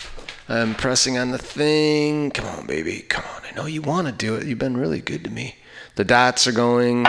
I'm 0.48 0.76
pressing 0.76 1.18
on 1.18 1.32
the 1.32 1.38
thing. 1.38 2.32
Come 2.32 2.46
on, 2.46 2.68
baby. 2.68 3.02
Come 3.10 3.26
on. 3.36 3.42
I 3.50 3.56
know 3.56 3.66
you 3.66 3.82
want 3.82 4.08
to 4.08 4.14
do 4.14 4.36
it. 4.36 4.46
You've 4.46 4.60
been 4.60 4.78
really 4.78 5.02
good 5.02 5.24
to 5.26 5.30
me. 5.30 5.56
The 5.96 6.06
dots 6.06 6.48
are 6.48 6.52
going. 6.52 7.06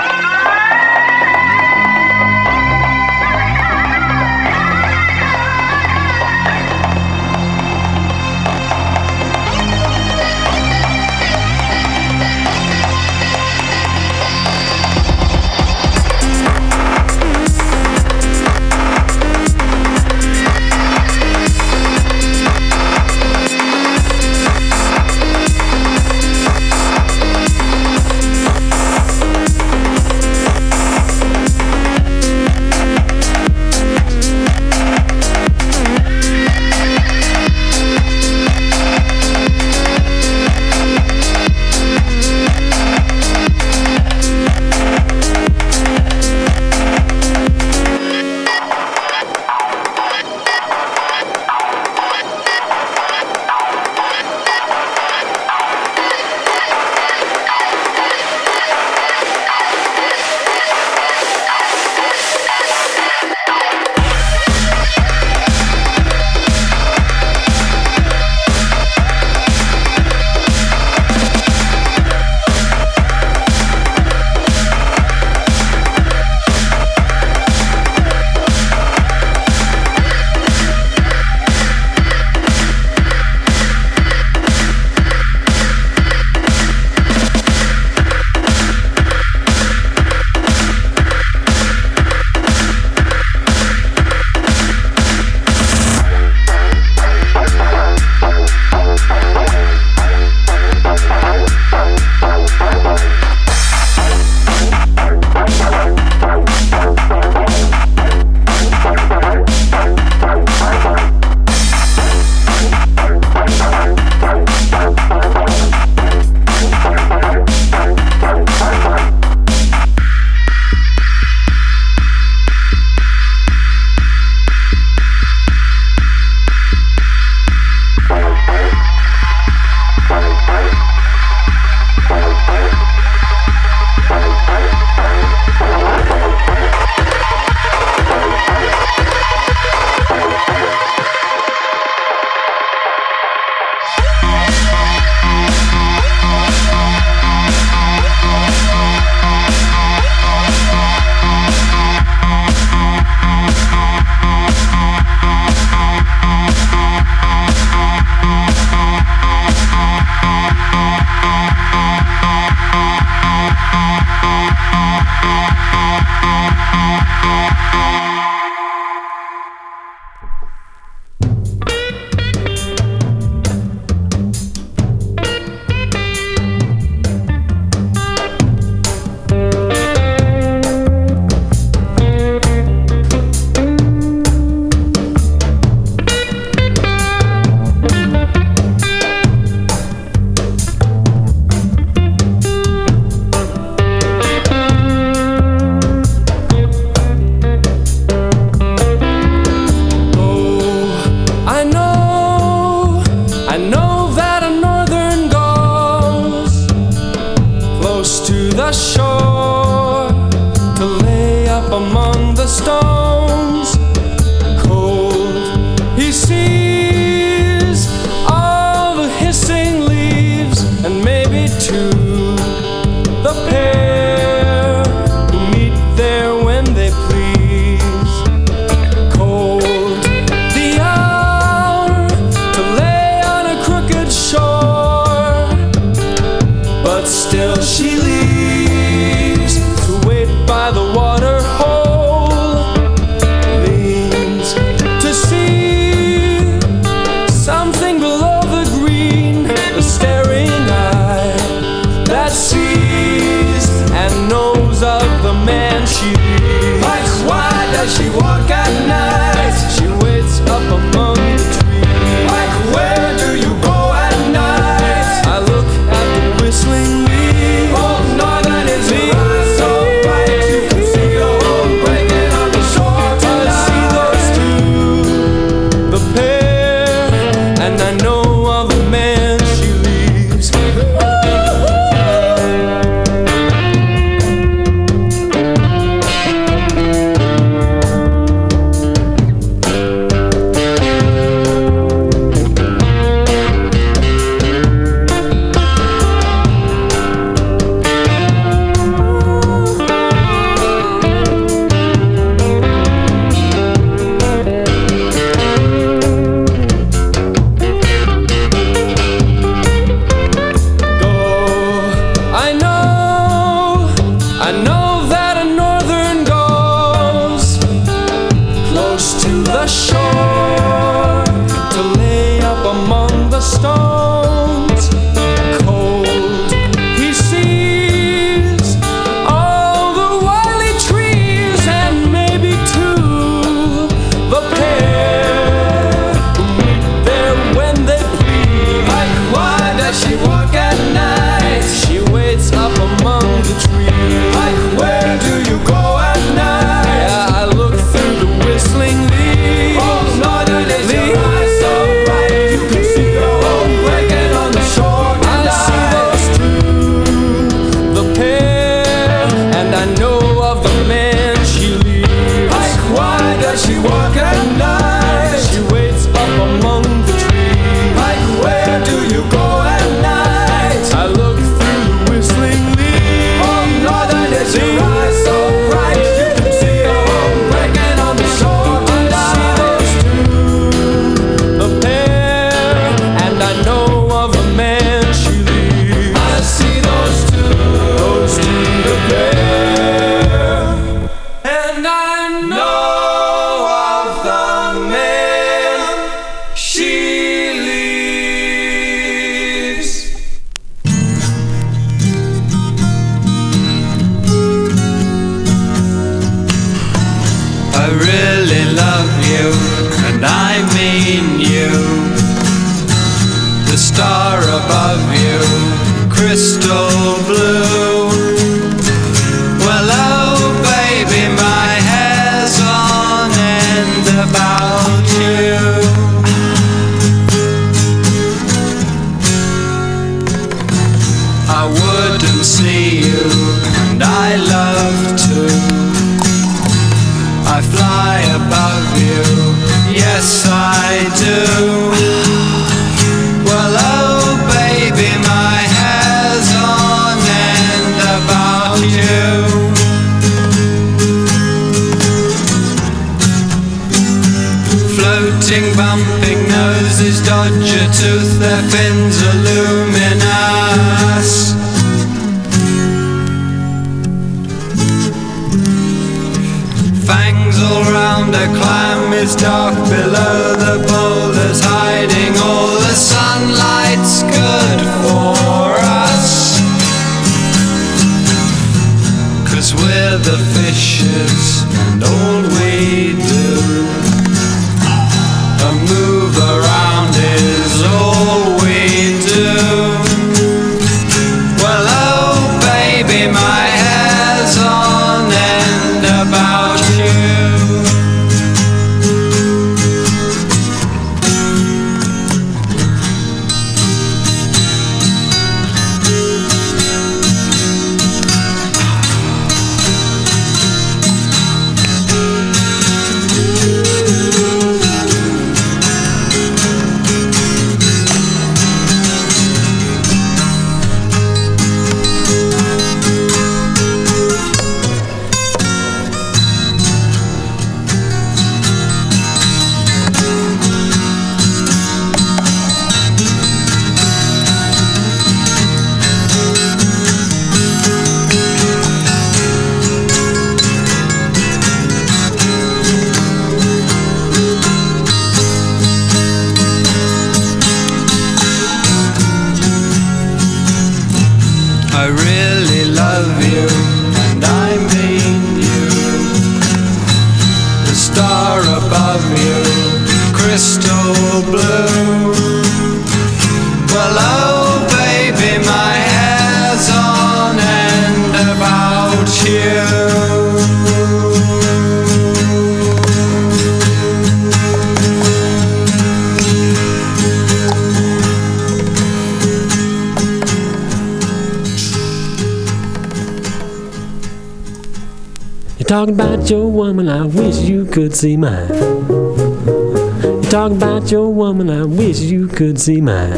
Could 587.90 588.14
see 588.14 588.36
mine. 588.36 588.68
You're 588.68 590.42
talking 590.44 590.76
about 590.76 591.10
your 591.10 591.32
woman, 591.32 591.68
I 591.68 591.84
wish 591.84 592.20
you 592.20 592.46
could 592.46 592.80
see 592.80 593.00
mine. 593.00 593.32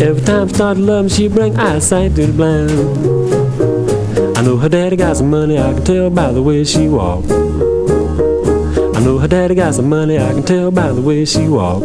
Every 0.00 0.22
time 0.22 0.48
I 0.48 0.52
start 0.52 0.78
loving, 0.78 1.08
she 1.08 1.26
bring 1.28 1.56
eyesight 1.58 2.14
to 2.14 2.26
the 2.26 2.32
blind. 2.32 2.70
I 4.38 4.42
know 4.42 4.56
her 4.58 4.68
daddy 4.68 4.94
got 4.96 5.16
some 5.16 5.28
money, 5.30 5.58
I 5.58 5.72
can 5.74 5.84
tell 5.84 6.10
by 6.10 6.30
the 6.30 6.42
way 6.42 6.62
she 6.64 6.88
walk. 6.88 7.24
I 8.96 9.00
know 9.00 9.18
her 9.18 9.28
daddy 9.28 9.56
got 9.56 9.74
some 9.74 9.88
money, 9.88 10.16
I 10.18 10.32
can 10.32 10.44
tell 10.44 10.70
by 10.70 10.92
the 10.92 11.00
way 11.00 11.24
she 11.24 11.48
walk. 11.48 11.82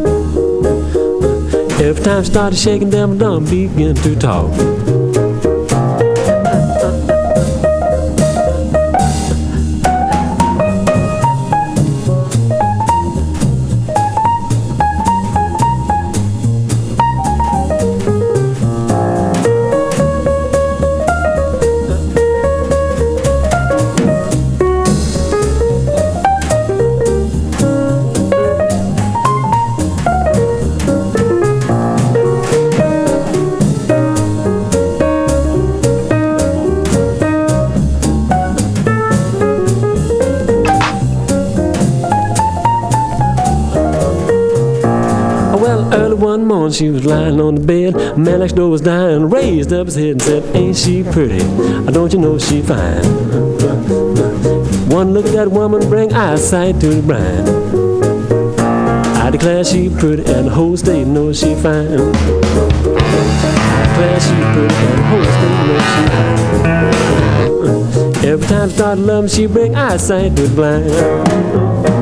Every 1.82 2.03
time 2.03 2.24
she 2.24 2.30
started 2.30 2.57
shaking, 2.57 2.91
them 2.91 3.18
dumb 3.18 3.45
begin 3.45 3.95
to 3.95 4.15
talk. 4.15 4.52
She 46.74 46.90
was 46.90 47.06
lying 47.06 47.40
on 47.40 47.56
the 47.56 47.62
bed. 47.62 47.95
A 47.95 48.18
man 48.18 48.40
next 48.40 48.54
door 48.54 48.70
was 48.70 48.82
dying, 48.82 49.30
raised 49.30 49.72
up 49.72 49.86
his 49.86 49.95
head 49.95 50.12
and 50.12 50.22
said, 50.22 50.56
Ain't 50.56 50.76
she 50.76 51.04
pretty? 51.04 51.40
Don't 51.91 52.12
you 52.12 52.20
know 52.20 52.38
she 52.40 52.62
fine? 52.62 53.04
One 54.90 55.14
look 55.14 55.26
at 55.26 55.34
that 55.34 55.52
woman 55.52 55.88
bring 55.90 56.14
eyesight 56.14 56.80
to 56.82 56.88
the 56.88 57.02
bride. 57.02 57.48
I 59.18 59.30
declare 59.30 59.64
she 59.64 59.90
pretty 59.90 60.24
and 60.26 60.48
the 60.48 60.52
whole 60.52 60.76
state 60.76 61.06
knows 61.06 61.40
she 61.40 61.54
fine. 61.56 62.00
I 62.00 63.86
declare 63.88 64.20
she 64.20 64.36
pretty 64.54 64.76
and 64.76 64.98
the 64.98 65.04
whole 65.10 65.24
state 65.24 65.58
knows 65.68 65.84
she 65.94 66.04
fine. 68.16 68.26
Every 68.26 68.48
time 68.48 68.70
I 68.70 68.72
start 68.72 68.98
loving, 69.00 69.30
she 69.30 69.45
bring 69.45 69.76
eyesight 69.76 70.36
to 70.36 70.48
the 70.48 70.56
blind. 70.56 71.93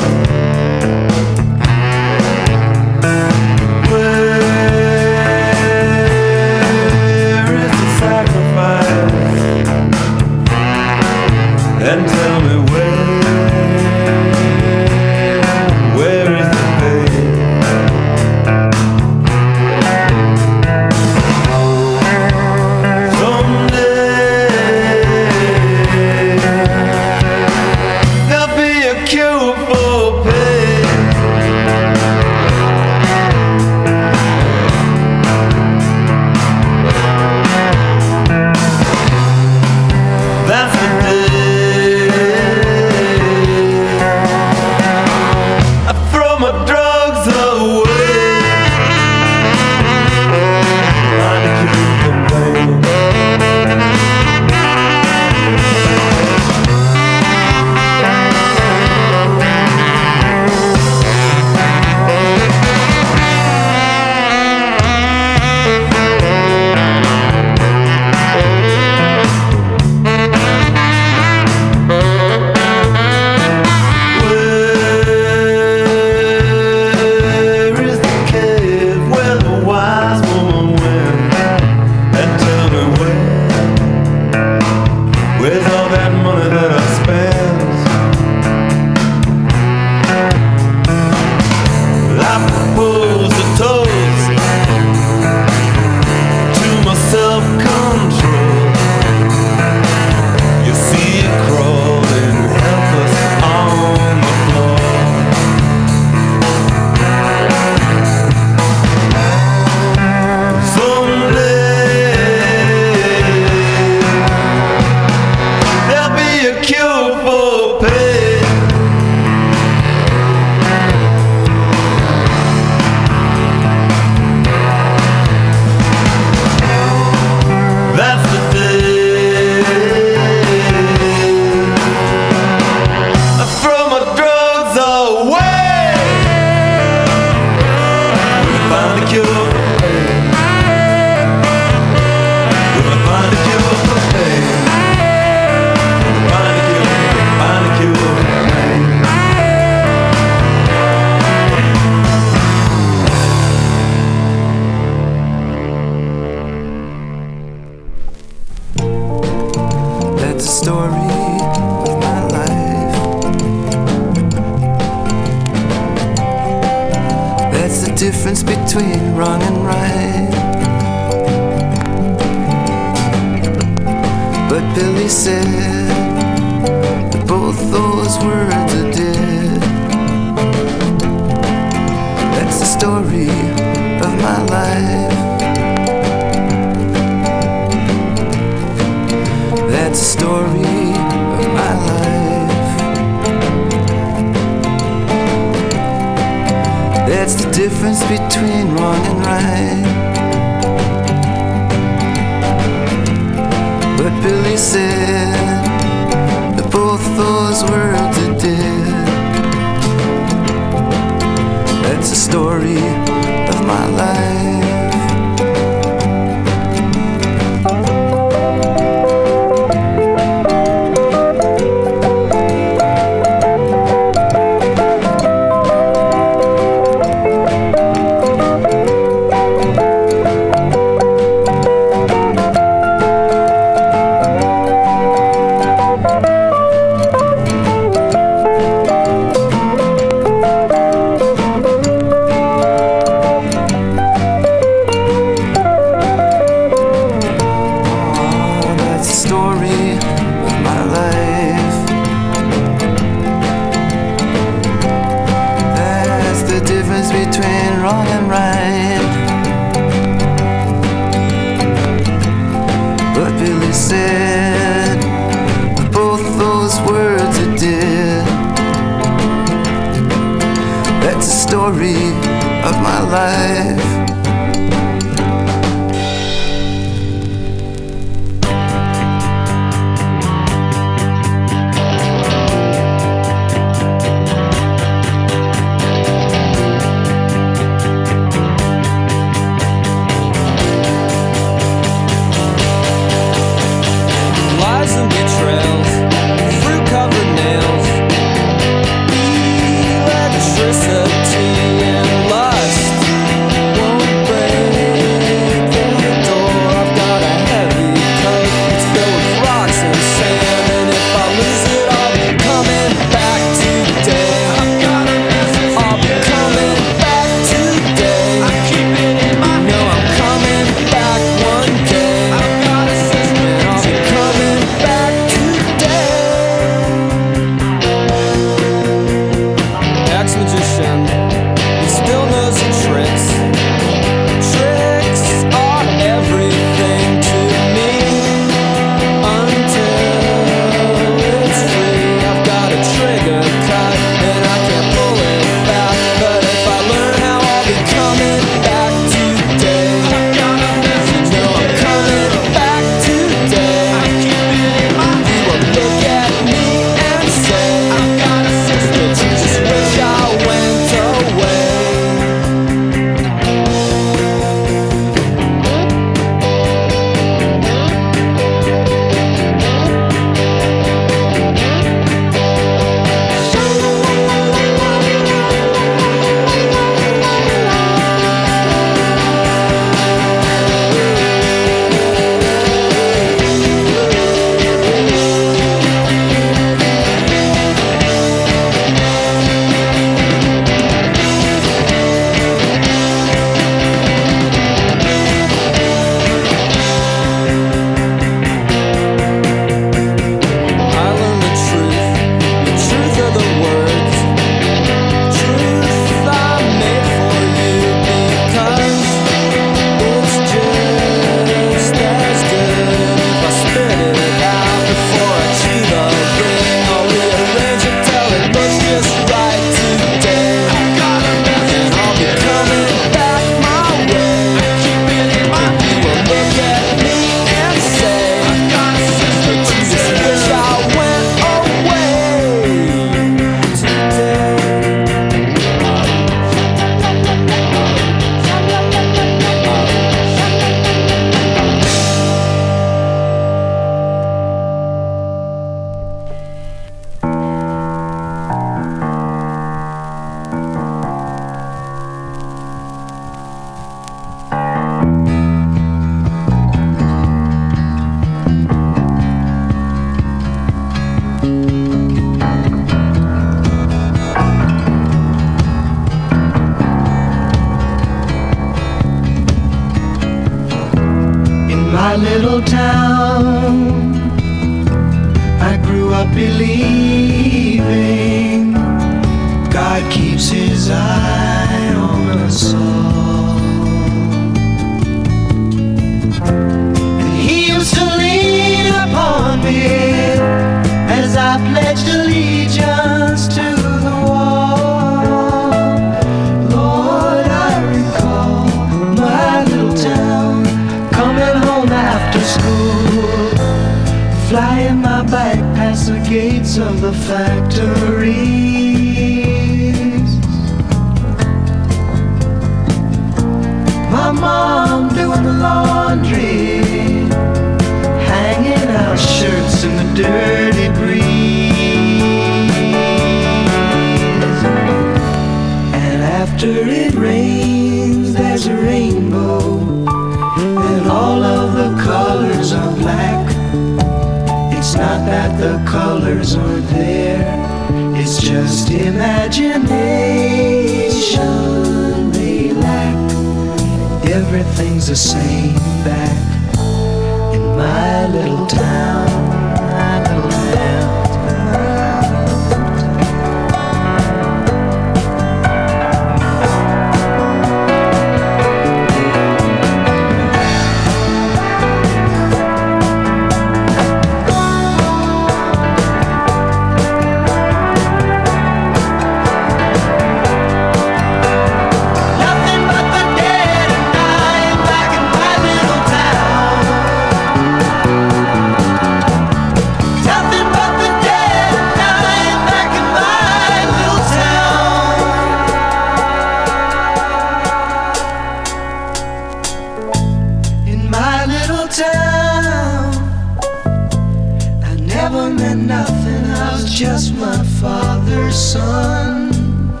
Mm. 598.56 600.00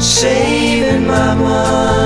saving 0.00 1.06
my 1.06 1.34
money. 1.34 2.05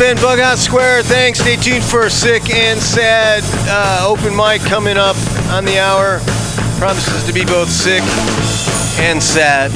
been 0.00 0.16
Bughouse 0.16 0.64
Square. 0.64 1.02
Thanks. 1.02 1.40
Stay 1.40 1.56
tuned 1.56 1.84
for 1.84 2.06
a 2.06 2.10
Sick 2.10 2.48
and 2.54 2.80
Sad 2.80 3.42
uh, 3.68 4.08
open 4.08 4.34
mic 4.34 4.62
coming 4.62 4.96
up 4.96 5.16
on 5.52 5.66
the 5.66 5.78
hour. 5.78 6.20
Promises 6.78 7.22
to 7.26 7.34
be 7.34 7.44
both 7.44 7.68
sick 7.68 8.02
and 8.98 9.22
sad. 9.22 9.70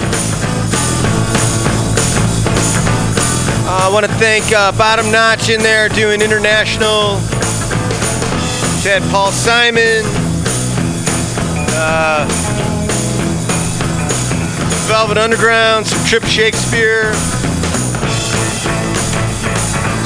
Uh, 3.66 3.86
I 3.86 3.90
want 3.92 4.06
to 4.06 4.12
thank 4.12 4.51
uh, 4.51 4.72
Bottom 4.72 5.12
Notch 5.12 5.51
in 5.51 5.60
there 5.60 5.90
doing 5.90 6.22
international. 6.22 7.20
Chad 8.82 9.02
Paul 9.10 9.30
Simon. 9.30 10.05
Uh, 11.76 12.26
Velvet 14.88 15.18
Underground, 15.18 15.86
some 15.86 16.02
Trip 16.06 16.24
Shakespeare 16.24 17.12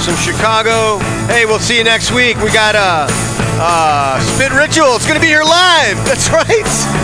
from 0.08 0.16
Chicago. 0.16 0.98
Hey, 1.26 1.44
we'll 1.44 1.58
see 1.58 1.76
you 1.76 1.84
next 1.84 2.12
week. 2.12 2.38
We 2.38 2.50
got 2.50 2.74
uh, 2.74 3.06
uh, 3.60 4.20
Spit 4.20 4.52
Ritual. 4.52 4.96
It's 4.96 5.06
going 5.06 5.16
to 5.16 5.20
be 5.20 5.26
here 5.26 5.44
live. 5.44 5.96
That's 6.06 6.30
right. 6.30 6.97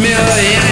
Million 0.00 0.71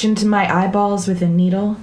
bleach 0.00 0.08
into 0.08 0.26
my 0.26 0.48
eyeballs 0.50 1.06
with 1.06 1.20
a 1.20 1.26
needle? 1.26 1.76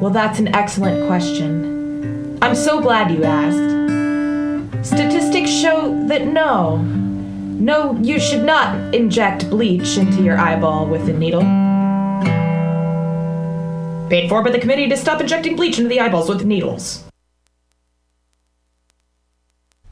Well, 0.00 0.10
that's 0.10 0.38
an 0.38 0.54
excellent 0.54 1.06
question. 1.06 2.38
I'm 2.42 2.54
so 2.54 2.80
glad 2.80 3.10
you 3.10 3.24
asked. 3.24 4.86
Statistics 4.86 5.50
show 5.50 6.06
that 6.08 6.26
no. 6.26 6.76
No, 6.76 7.96
you 8.02 8.20
should 8.20 8.44
not 8.44 8.94
inject 8.94 9.48
bleach 9.48 9.96
into 9.96 10.22
your 10.22 10.38
eyeball 10.38 10.86
with 10.86 11.08
a 11.08 11.12
needle. 11.12 11.42
Paid 14.10 14.28
for 14.28 14.42
by 14.42 14.50
the 14.50 14.58
committee 14.58 14.88
to 14.88 14.96
stop 14.96 15.20
injecting 15.22 15.56
bleach 15.56 15.78
into 15.78 15.88
the 15.88 16.00
eyeballs 16.00 16.28
with 16.28 16.44
needles. 16.44 17.09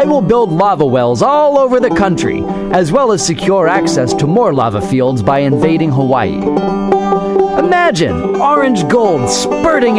I 0.00 0.04
will 0.04 0.22
build 0.22 0.50
lava 0.50 0.86
wells 0.86 1.20
all 1.20 1.58
over 1.58 1.78
the 1.78 1.90
country, 1.90 2.42
as 2.72 2.90
well 2.90 3.12
as 3.12 3.22
secure 3.22 3.68
access 3.68 4.14
to 4.14 4.26
more 4.26 4.50
lava 4.50 4.80
fields 4.80 5.22
by 5.22 5.40
invading 5.40 5.90
Hawaii. 5.90 6.38
Imagine 7.58 8.36
orange 8.36 8.88
gold 8.88 9.28
spurting 9.28 9.98